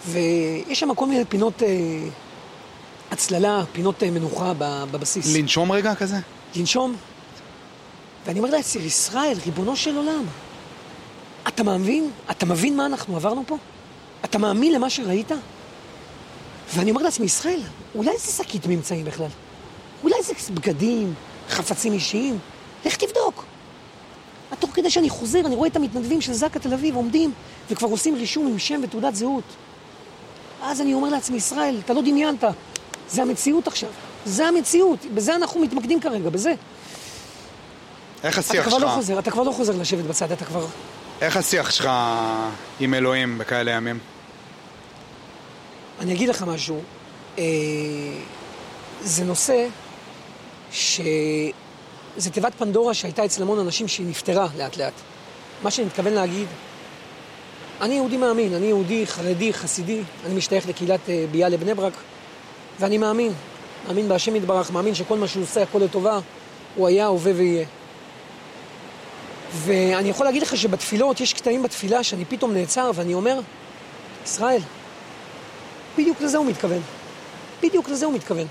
[0.08, 1.68] ויש שם כל מיני פינות אה,
[3.10, 5.36] הצללה, פינות אה, מנוחה בבסיס.
[5.36, 6.16] לנשום רגע כזה?
[6.56, 6.96] לנשום.
[8.26, 10.24] ואני אומר לעצמי, ישראל, ריבונו של עולם,
[11.48, 12.10] אתה מבין?
[12.30, 13.56] אתה מבין מה אנחנו עברנו פה?
[14.24, 15.30] אתה מאמין למה שראית?
[16.74, 17.60] ואני אומר לעצמי, ישראל,
[17.94, 19.28] אולי זה שקית ממצאים בכלל?
[20.02, 21.14] אולי זה בגדים,
[21.48, 22.38] חפצים אישיים?
[22.86, 23.44] לך תבדוק.
[24.58, 27.32] תוך כדי שאני חוזר, אני רואה את המתנדבים של זק"א תל אביב עומדים
[27.70, 29.44] וכבר עושים רישום עם שם ותעודת זהות.
[30.62, 32.44] אז אני אומר לעצמי, ישראל, אתה לא דמיינת,
[33.08, 33.88] זה המציאות עכשיו.
[34.24, 36.54] זה המציאות, בזה אנחנו מתמקדים כרגע, בזה.
[38.24, 38.94] איך אתה השיח כבר לא שלך?
[38.94, 40.66] חוזר, אתה כבר לא חוזר לשבת בצד, אתה כבר...
[41.20, 41.90] איך השיח שלך
[42.80, 43.98] עם אלוהים בכאלה ימים?
[46.04, 46.80] אני אגיד לך משהו,
[47.38, 47.44] אה,
[49.02, 49.66] זה נושא
[50.72, 51.00] ש...
[52.16, 54.92] זה תיבת פנדורה שהייתה אצל המון אנשים שהיא נפתרה לאט לאט.
[55.62, 56.46] מה שאני מתכוון להגיד,
[57.80, 61.92] אני יהודי מאמין, אני יהודי חרדי, חסידי, אני משתייך לקהילת אה, ביאה לבני ברק,
[62.80, 63.32] ואני מאמין,
[63.88, 66.18] מאמין בהשם יתברך, מאמין שכל מה שהוא עושה הכל לטובה,
[66.76, 67.66] הוא היה, הווה ויהיה.
[69.52, 73.40] ואני יכול להגיד לך שבתפילות, יש קטעים בתפילה שאני פתאום נעצר ואני אומר,
[74.24, 74.60] ישראל,
[75.98, 76.82] בדיוק לזה הוא מתכוון.
[77.62, 78.46] בדיוק לזה הוא מתכוון.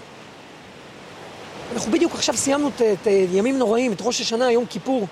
[1.74, 5.08] אנחנו בדיוק עכשיו סיימנו את, את ימים נוראים, את ראש השנה, יום כיפור,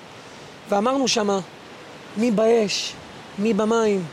[0.69, 1.39] ואמרנו שמה,
[2.17, 2.93] מי באש,
[3.39, 4.03] מי במים,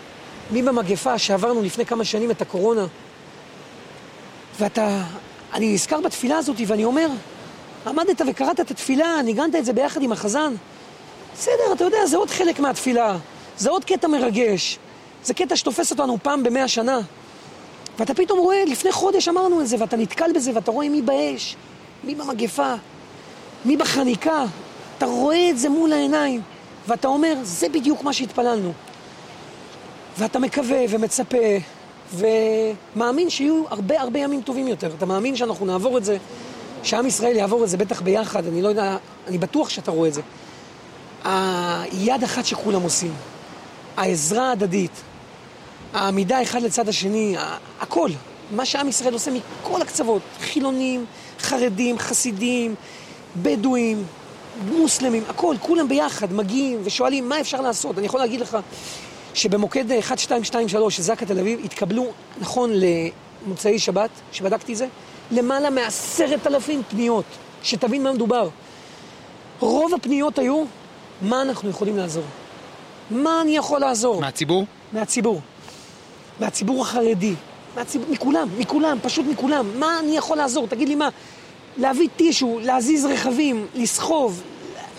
[0.50, 2.86] מי במגפה שעברנו לפני כמה שנים את הקורונה.
[4.60, 5.02] ואתה,
[5.54, 7.08] אני נזכר בתפילה הזאת ואני אומר,
[7.86, 10.54] עמדת וקראת את התפילה, ניגנת את זה ביחד עם החזן.
[11.34, 13.16] בסדר, אתה יודע, זה עוד חלק מהתפילה,
[13.58, 14.78] זה עוד קטע מרגש,
[15.24, 17.00] זה קטע שתופס אותנו פעם במאה שנה.
[17.98, 21.56] ואתה פתאום רואה, לפני חודש אמרנו את זה, ואתה נתקל בזה, ואתה רואה מי באש,
[22.04, 22.74] מי במגפה,
[23.64, 24.44] מי בחניקה.
[24.98, 26.40] אתה רואה את זה מול העיניים,
[26.88, 28.72] ואתה אומר, זה בדיוק מה שהתפללנו.
[30.18, 31.36] ואתה מקווה ומצפה,
[32.14, 34.90] ומאמין שיהיו הרבה הרבה ימים טובים יותר.
[34.98, 36.16] אתה מאמין שאנחנו נעבור את זה,
[36.82, 38.96] שעם ישראל יעבור את זה בטח ביחד, אני לא יודע,
[39.26, 40.22] אני בטוח שאתה רואה את זה.
[41.24, 43.12] היד אחת שכולם עושים,
[43.96, 45.02] העזרה ההדדית,
[45.92, 47.36] העמידה אחד לצד השני,
[47.80, 48.10] הכל,
[48.50, 51.04] מה שעם ישראל עושה מכל הקצוות, חילונים,
[51.40, 52.74] חרדים, חסידים,
[53.36, 54.04] בדואים,
[54.68, 57.98] מוסלמים, הכל, כולם ביחד מגיעים ושואלים מה אפשר לעשות.
[57.98, 58.56] אני יכול להגיד לך
[59.34, 62.06] שבמוקד 1223 של זק"א תל אביב התקבלו,
[62.40, 62.70] נכון
[63.46, 64.86] למוצאי שבת, שבדקתי את זה,
[65.30, 67.24] למעלה מעשרת אלפים פניות,
[67.62, 68.48] שתבין מה מדובר.
[69.60, 70.64] רוב הפניות היו,
[71.22, 72.24] מה אנחנו יכולים לעזור?
[73.10, 74.20] מה אני יכול לעזור?
[74.20, 74.64] מהציבור?
[74.92, 75.40] מהציבור.
[76.40, 77.34] מהציבור החרדי.
[77.76, 79.66] מהציבור, מכולם, מכולם, פשוט מכולם.
[79.78, 80.66] מה אני יכול לעזור?
[80.66, 81.08] תגיד לי מה.
[81.76, 84.42] להביא טישו, להזיז רכבים, לסחוב,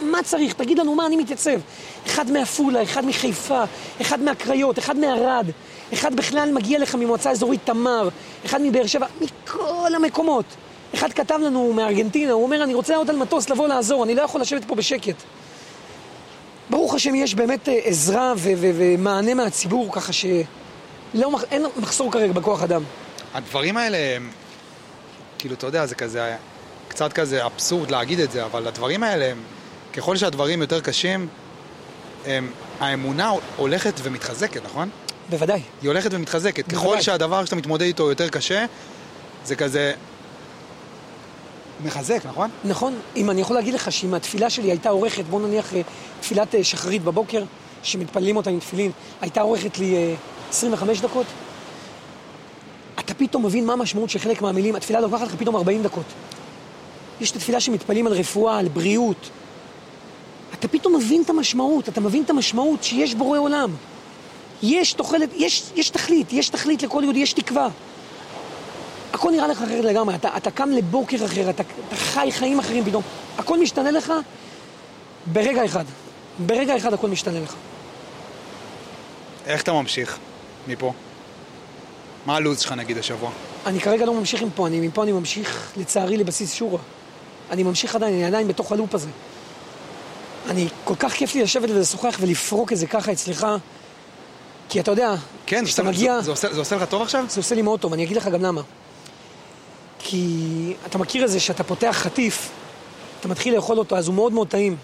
[0.02, 0.54] מה צריך?
[0.54, 1.60] תגיד לנו מה אני מתייצב.
[2.06, 3.64] אחד מעפולה, אחד מחיפה,
[4.02, 5.46] אחד מהקריות, אחד מערד,
[5.94, 8.10] אחד בכלל מגיע לך ממועצה אזורית תמר,
[8.46, 10.46] אחד מבאר שבע, מכל המקומות.
[10.96, 14.22] אחד כתב לנו מארגנטינה, הוא אומר, אני רוצה לעלות על מטוס לבוא לעזור, אני לא
[14.22, 15.16] יכול לשבת פה בשקט.
[16.70, 20.14] ברוך השם, יש באמת אה, עזרה ומענה מהציבור, ככה
[21.14, 22.84] שאין מחסור כרגע בכוח אדם.
[23.34, 24.32] הדברים האלה הם,
[25.38, 26.36] כאילו, אתה יודע, זה כזה,
[26.88, 29.38] קצת כזה אבסורד להגיד את זה, אבל הדברים האלה הם,
[29.94, 31.28] ככל שהדברים יותר קשים,
[32.26, 34.90] הם, האמונה הולכת ומתחזקת, נכון?
[35.30, 35.62] בוודאי.
[35.82, 36.68] היא הולכת ומתחזקת.
[36.68, 36.86] בוודאי.
[36.86, 38.66] ככל שהדבר שאתה מתמודד איתו יותר קשה,
[39.46, 39.94] זה כזה...
[41.84, 42.50] מחזק, נכון?
[42.64, 45.82] נכון, אם אני יכול להגיד לך שאם התפילה שלי הייתה עורכת, בוא נניח אה,
[46.22, 47.44] תפילת אה, שחרית בבוקר,
[47.84, 48.92] שמתפללים אותה עם תפילין,
[49.22, 50.16] הייתה עורכת לי אה,
[50.50, 51.26] 25 דקות,
[53.00, 56.06] אתה פתאום מבין מה המשמעות של חלק מהמילים, התפילה לוקחת לך פתאום 40 דקות.
[57.22, 59.30] יש את התפילה שמתפללים על רפואה, על בריאות.
[60.54, 63.76] אתה פתאום מבין את המשמעות, אתה מבין את המשמעות שיש בורא עולם.
[64.64, 67.68] יש תוחלת, יש, יש תכלית, יש תכלית לכל יהודי, יש תקווה.
[69.14, 72.86] הכל נראה לך אחרת לגמרי, אתה, אתה קם לבוקר אחר, אתה, אתה חי חיים אחרים
[72.86, 73.04] פתאום.
[73.38, 74.14] הכל משתנה לך
[75.26, 75.86] ברגע אחד.
[76.46, 77.56] ברגע אחד הכל משתנה לך.
[79.46, 80.20] איך אתה ממשיך
[80.70, 80.94] מפה?
[82.26, 83.32] מה הלו"ז שלך נגיד השבוע?
[83.66, 86.80] אני כרגע לא ממשיך מפה, אני מפה אני ממשיך לצערי לבסיס שורה.
[87.52, 89.10] אני ממשיך עדיין, אני עדיין בתוך הלופ הזה.
[90.50, 93.48] אני, כל כך כיף לי לשבת ולשוחח ולפרוק את זה ככה אצלך,
[94.70, 95.16] כי אתה יודע,
[95.46, 97.26] כן, כשאתה מגיע, זה, זה, עושה, זה עושה לך טוב עכשיו?
[97.30, 98.62] זה עושה לי מאוד טוב, אני אגיד לך גם למה.
[100.00, 102.50] כי אתה מכיר את זה שאתה פותח חטיף,
[103.20, 104.76] אתה מתחיל לאכול אותו, אז הוא מאוד מאוד טעים.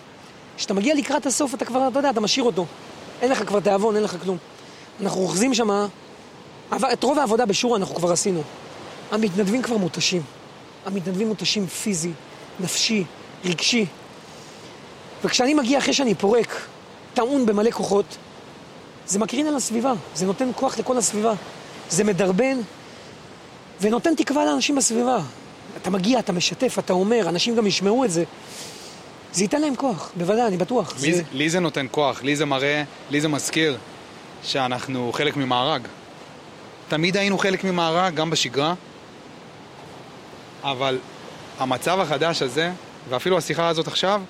[0.57, 2.65] כשאתה מגיע לקראת הסוף, אתה כבר, אתה יודע, אתה משאיר אותו.
[3.21, 4.37] אין לך כבר תיאבון, אין לך כלום.
[5.01, 5.87] אנחנו אוחזים שם,
[6.93, 8.41] את רוב העבודה בשורה אנחנו כבר עשינו.
[9.11, 10.21] המתנדבים כבר מותשים.
[10.85, 12.11] המתנדבים מותשים פיזי,
[12.59, 13.03] נפשי,
[13.45, 13.85] רגשי.
[15.23, 16.61] וכשאני מגיע אחרי שאני פורק,
[17.13, 18.17] טעון במלא כוחות,
[19.07, 21.33] זה מקרין על הסביבה, זה נותן כוח לכל הסביבה.
[21.89, 22.57] זה מדרבן
[23.81, 25.19] ונותן תקווה לאנשים בסביבה.
[25.81, 28.23] אתה מגיע, אתה משתף, אתה אומר, אנשים גם ישמעו את זה.
[29.33, 30.93] זה ייתן להם כוח, בוודאי, אני בטוח.
[31.01, 31.17] לי, זה...
[31.17, 31.23] זה...
[31.33, 33.77] לי זה נותן כוח, לי זה מראה, לי זה מזכיר
[34.43, 35.81] שאנחנו חלק ממארג.
[36.87, 38.73] תמיד היינו חלק ממארג, גם בשגרה,
[40.63, 40.97] אבל
[41.59, 42.71] המצב החדש הזה,
[43.09, 44.21] ואפילו השיחה הזאת עכשיו,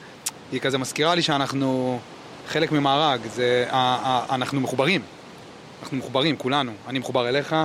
[0.52, 2.00] היא כזה מזכירה לי שאנחנו
[2.48, 3.66] חלק ממארג, זה,
[4.30, 5.02] אנחנו מחוברים.
[5.82, 6.72] אנחנו מחוברים, כולנו.
[6.88, 7.56] אני מחובר אליך,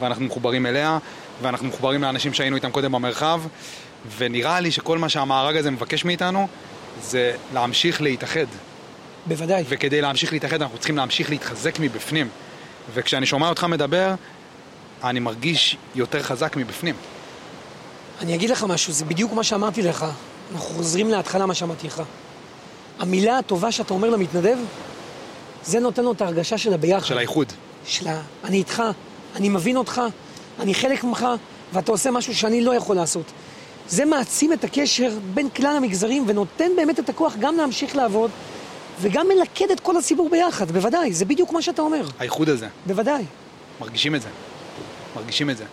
[0.00, 0.98] ואנחנו מחוברים אליה,
[1.42, 3.40] ואנחנו מחוברים לאנשים שהיינו איתם קודם במרחב,
[4.16, 6.48] ונראה לי שכל מה שהמארג הזה מבקש מאיתנו,
[7.02, 8.46] זה להמשיך להתאחד.
[9.26, 9.64] בוודאי.
[9.68, 12.28] וכדי להמשיך להתאחד אנחנו צריכים להמשיך להתחזק מבפנים.
[12.94, 14.14] וכשאני שומע אותך מדבר,
[15.04, 16.94] אני מרגיש יותר חזק מבפנים.
[18.20, 20.06] אני אגיד לך משהו, זה בדיוק מה שאמרתי לך.
[20.52, 22.02] אנחנו חוזרים להתחלה מה שאמרתי לך.
[22.98, 24.56] המילה הטובה שאתה אומר למתנדב,
[25.64, 27.06] זה נותן לו את ההרגשה של הביחד.
[27.06, 27.52] של האיחוד.
[27.86, 28.22] של ה...
[28.44, 28.82] אני איתך,
[29.36, 30.02] אני מבין אותך,
[30.60, 31.26] אני חלק ממך,
[31.72, 33.26] ואתה עושה משהו שאני לא יכול לעשות.
[33.88, 38.30] זה מעצים את הקשר בין כלל המגזרים ונותן באמת את הכוח גם להמשיך לעבוד
[39.00, 42.68] וגם מלכד את כל הציבור ביחד, בוודאי, זה בדיוק מה שאתה אומר, האיחוד הזה.
[42.86, 43.24] בוודאי.
[43.80, 44.28] מרגישים את זה.
[45.16, 45.64] מרגישים את זה.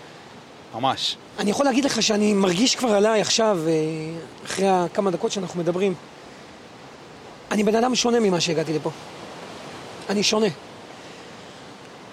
[0.74, 1.18] ממש.
[1.40, 3.72] אני יכול להגיד לך שאני מרגיש כבר עליי עכשיו, אה,
[4.46, 5.94] אחרי כמה דקות שאנחנו מדברים,
[7.52, 8.92] אני בן אדם שונה ממה שהגעתי לפה.
[10.10, 10.48] אני שונה.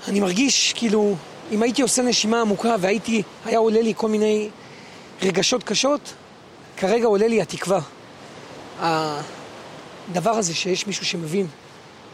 [0.09, 1.15] אני מרגיש כאילו,
[1.53, 4.51] אם הייתי עושה נשימה עמוקה והייתי, היה עולה לי כל מיני
[5.23, 6.15] רגשות קשות,
[6.77, 7.81] כרגע עולה לי התקווה.
[10.11, 11.47] הדבר הזה שיש מישהו שמבין,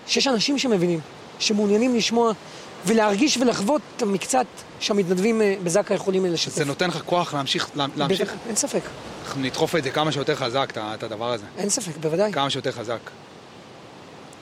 [0.07, 1.01] שיש אנשים שמבינים,
[1.39, 2.33] שמעוניינים לשמוע
[2.87, 4.47] ולהרגיש ולחוות את המקצת
[4.81, 6.55] שהמתנדבים אה, בזק"א יכולים לשתף.
[6.55, 8.29] זה נותן לך כוח להמשיך, להמשיך.
[8.29, 8.81] בוודאי, אין ספק,
[9.27, 11.45] אנחנו נדחוף את זה כמה שיותר חזק, את הדבר הזה.
[11.59, 12.33] אין ספק, בוודאי.
[12.33, 12.99] כמה שיותר חזק.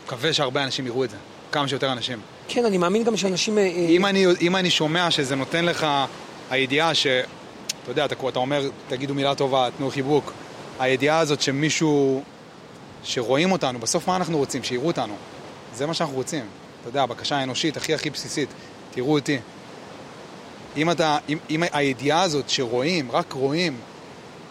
[0.06, 1.16] מקווה שהרבה אנשים יראו את זה.
[1.52, 2.20] כמה שיותר אנשים.
[2.48, 3.58] כן, אני מאמין גם שאנשים...
[3.58, 5.86] אה, אה, אם אני, אם אני שומע שזה נותן לך
[6.50, 7.06] הידיעה ש...
[7.82, 10.32] אתה יודע, אתה, אתה אומר, תגידו מילה טובה, תנו חיבוק.
[10.78, 12.22] הידיעה הזאת שמישהו...
[13.04, 14.64] שרואים אותנו, בסוף מה אנחנו רוצים?
[14.64, 15.14] שיראו אותנו.
[15.74, 16.44] זה מה שאנחנו רוצים.
[16.80, 18.48] אתה יודע, הבקשה האנושית הכי הכי בסיסית.
[18.90, 19.38] תראו אותי.
[20.76, 23.76] אם אתה, אם, אם הידיעה הזאת שרואים, רק רואים,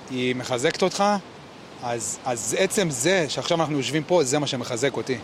[0.09, 1.03] היא מחזקת אותך,
[1.83, 5.17] אז, אז עצם זה שעכשיו אנחנו יושבים פה, זה מה שמחזק אותי.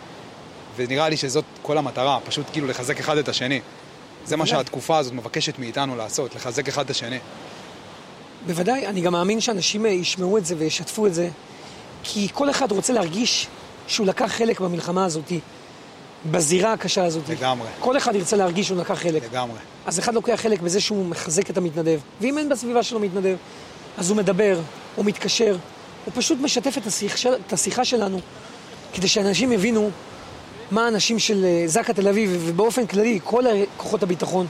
[0.76, 3.60] ונראה לי שזאת כל המטרה, פשוט כאילו לחזק אחד את השני.
[4.24, 4.46] זה מה.
[4.46, 7.18] שהתקופה הזאת מבקשת מאיתנו לעשות, לחזק אחד את השני.
[8.46, 11.28] בוודאי, אני גם מאמין שאנשים אה, ישמעו את זה וישתפו את זה,
[12.02, 13.46] כי כל אחד רוצה להרגיש
[13.86, 15.32] שהוא לקח חלק במלחמה הזאת,
[16.30, 17.28] בזירה הקשה הזאת.
[17.28, 17.68] לגמרי.
[17.80, 19.22] כל אחד ירצה להרגיש שהוא לקח חלק.
[19.24, 19.58] לגמרי.
[19.86, 23.36] אז אחד לוקח חלק בזה שהוא מחזק את המתנדב, ואם אין בסביבה שלו מתנדב,
[23.98, 24.60] אז הוא מדבר,
[24.96, 25.56] הוא מתקשר,
[26.04, 27.14] הוא פשוט משתף את השיח,
[27.46, 28.20] את השיחה שלנו,
[28.92, 29.90] כדי שאנשים יבינו
[30.70, 33.44] מה האנשים של אה, זק"א תל אביב, ובאופן כללי, כל
[33.76, 34.46] כוחות הביטחון,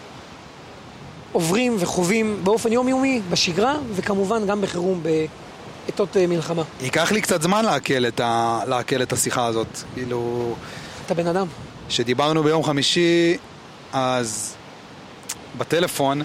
[1.33, 5.03] עוברים וחווים באופן יומיומי, בשגרה, וכמובן גם בחירום,
[6.17, 6.63] אה, מלחמה.
[6.81, 8.61] ייקח לי קצת זמן לעכל את, ה...
[8.69, 9.67] לעכל את השיחה הזאת.
[9.95, 10.55] כאילו,
[11.07, 11.47] אתה בן אדם.
[11.89, 13.37] כשדיברנו ביום חמישי,
[13.93, 14.55] אז
[15.59, 16.23] בטלפון,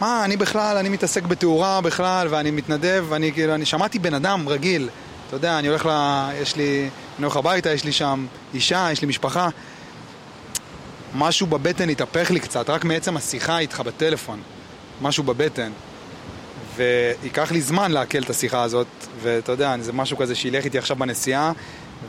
[0.00, 4.48] מה, אני בכלל, אני מתעסק בתאורה בכלל, ואני מתנדב, ואני כאילו, אני שמעתי בן אדם
[4.48, 4.88] רגיל.
[5.28, 5.90] אתה יודע, אני הולך ל...
[6.42, 6.88] יש לי...
[7.18, 9.48] אני הולך הביתה, יש לי שם אישה, יש לי משפחה.
[11.14, 14.40] משהו בבטן התהפך לי קצת, רק מעצם השיחה איתך בטלפון.
[15.02, 15.70] משהו בבטן.
[16.80, 18.86] וייקח לי זמן לעכל את השיחה הזאת,
[19.22, 21.52] ואתה יודע, זה משהו כזה שילך איתי עכשיו בנסיעה,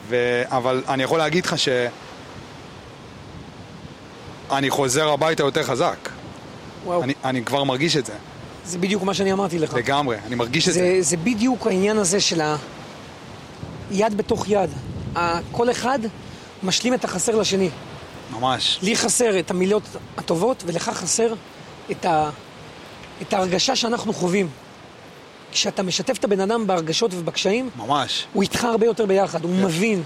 [0.07, 0.41] ו...
[0.45, 1.69] אבל אני יכול להגיד לך ש...
[4.51, 6.09] אני חוזר הביתה יותר חזק.
[6.86, 8.13] וואו, אני, אני כבר מרגיש את זה,
[8.65, 9.74] זה בדיוק מה שאני אמרתי לך.
[9.74, 10.80] לגמרי, אני מרגיש את זה.
[10.80, 12.41] זה, זה בדיוק העניין הזה של
[13.91, 14.69] היד בתוך יד.
[15.51, 15.99] כל אחד
[16.63, 17.69] משלים את החסר לשני.
[18.32, 18.80] ממש.
[18.82, 19.84] לי חסר את המילות
[20.17, 21.34] הטובות, ולך חסר
[21.91, 22.30] את, ה,
[23.22, 24.47] את ההרגשה שאנחנו חווים.
[25.52, 28.28] כשאתה משתף את הבן אדם בהרגשות ובקשיים, ממש.
[28.34, 30.04] הוא איתך הרבה יותר ביחד, הוא מבין,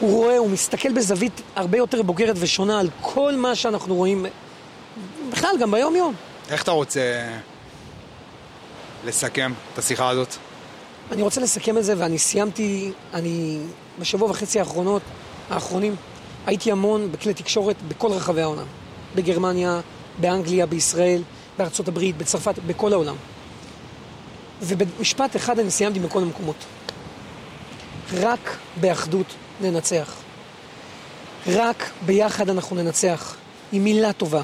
[0.00, 4.26] הוא רואה, הוא מסתכל בזווית הרבה יותר בוגרת ושונה על כל מה שאנחנו רואים,
[5.32, 6.14] בכלל, גם ביום-יום.
[6.50, 7.28] איך אתה רוצה
[9.04, 10.34] לסכם את השיחה הזאת?
[11.12, 13.58] אני רוצה לסכם את זה, ואני סיימתי, אני
[13.98, 15.02] בשבוע וחצי האחרונות,
[15.50, 15.96] האחרונים,
[16.46, 18.66] הייתי המון בכלי תקשורת בכל רחבי העולם.
[19.14, 19.80] בגרמניה,
[20.20, 21.22] באנגליה, בישראל,
[21.58, 23.16] בארצות הברית, בצרפת, בכל העולם.
[24.62, 26.56] ובמשפט אחד אני סיימתי בכל המקומות.
[28.14, 29.26] רק באחדות
[29.60, 30.16] ננצח.
[31.46, 33.36] רק ביחד אנחנו ננצח.
[33.72, 34.42] עם מילה טובה,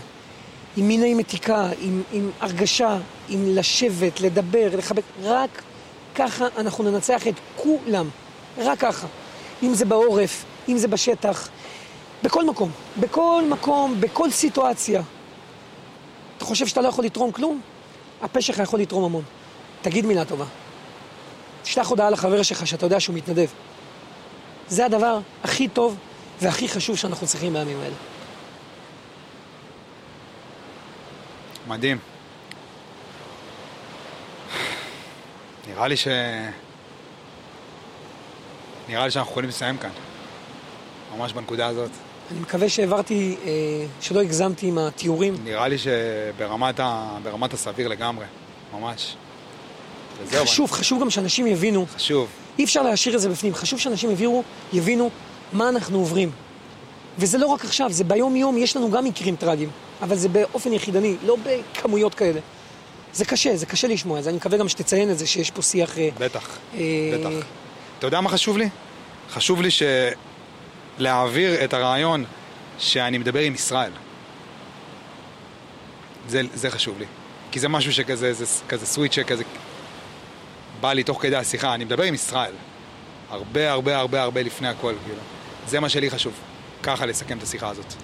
[0.76, 2.98] עם מיני מתיקה, עם, עם הרגשה,
[3.28, 5.02] עם לשבת, לדבר, לחבק.
[5.22, 5.62] רק
[6.14, 8.08] ככה אנחנו ננצח את כולם.
[8.58, 9.06] רק ככה.
[9.62, 11.48] אם זה בעורף, אם זה בשטח,
[12.22, 12.70] בכל מקום.
[13.00, 15.02] בכל מקום, בכל סיטואציה.
[16.36, 17.60] אתה חושב שאתה לא יכול לתרום כלום?
[18.22, 19.22] הפה שלך יכול לתרום המון.
[19.86, 20.44] תגיד מילה טובה.
[21.62, 23.48] תשלח הודעה לחבר שלך שאתה יודע שהוא מתנדב.
[24.68, 25.96] זה הדבר הכי טוב
[26.42, 27.94] והכי חשוב שאנחנו צריכים בימים האלה.
[31.66, 31.98] מדהים.
[35.68, 36.08] נראה לי ש...
[38.88, 39.90] נראה לי שאנחנו יכולים לסיים כאן.
[41.16, 41.90] ממש בנקודה הזאת.
[42.30, 43.50] אני מקווה שהעברתי, אה,
[44.00, 45.34] שלא הגזמתי עם התיאורים.
[45.44, 47.18] נראה לי שברמת ה...
[47.52, 48.26] הסביר לגמרי.
[48.72, 49.16] ממש.
[50.32, 52.28] חשוב, חשוב גם שאנשים יבינו, חשוב.
[52.58, 54.42] אי אפשר להשאיר את זה בפנים, חשוב שאנשים יבינו,
[54.72, 55.10] יבינו
[55.52, 56.30] מה אנחנו עוברים.
[57.18, 59.70] וזה לא רק עכשיו, זה ביום-יום, יש לנו גם מקרים טרגיים,
[60.02, 62.40] אבל זה באופן יחידני, לא בכמויות כאלה.
[63.12, 65.62] זה קשה, זה קשה לשמוע את זה, אני מקווה גם שתציין את זה, שיש פה
[65.62, 65.98] שיח...
[65.98, 66.58] אה, בטח.
[66.74, 66.80] אה,
[67.14, 67.46] בטח.
[67.98, 68.68] אתה יודע מה חשוב לי?
[69.30, 69.82] חשוב לי ש...
[70.98, 72.24] להעביר את הרעיון
[72.78, 73.92] שאני מדבר עם ישראל.
[76.28, 77.04] זה, זה חשוב לי.
[77.50, 79.44] כי זה משהו שכזה, זה כזה סוויץ' שכזה
[80.80, 81.74] בא לי תוך כדי השיחה.
[81.74, 82.52] אני מדבר עם ישראל.
[83.30, 85.20] הרבה הרבה הרבה הרבה לפני הכל, כאילו.
[85.68, 86.32] זה מה שלי חשוב.
[86.82, 87.94] ככה לסכם את השיחה הזאת.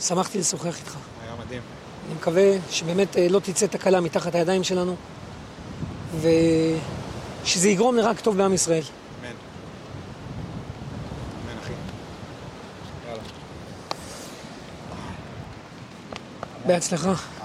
[0.00, 0.96] שמחתי לשוחח איתך.
[1.22, 1.62] היה מדהים.
[2.06, 4.96] אני מקווה שבאמת אה, לא תצא תקלה מתחת הידיים שלנו,
[6.20, 8.82] ושזה יגרום לרק טוב בעם ישראל.
[9.20, 9.28] אמן.
[11.46, 11.72] אמן, אחי.
[13.08, 13.22] יאללה.
[16.70, 17.39] בהצלחה.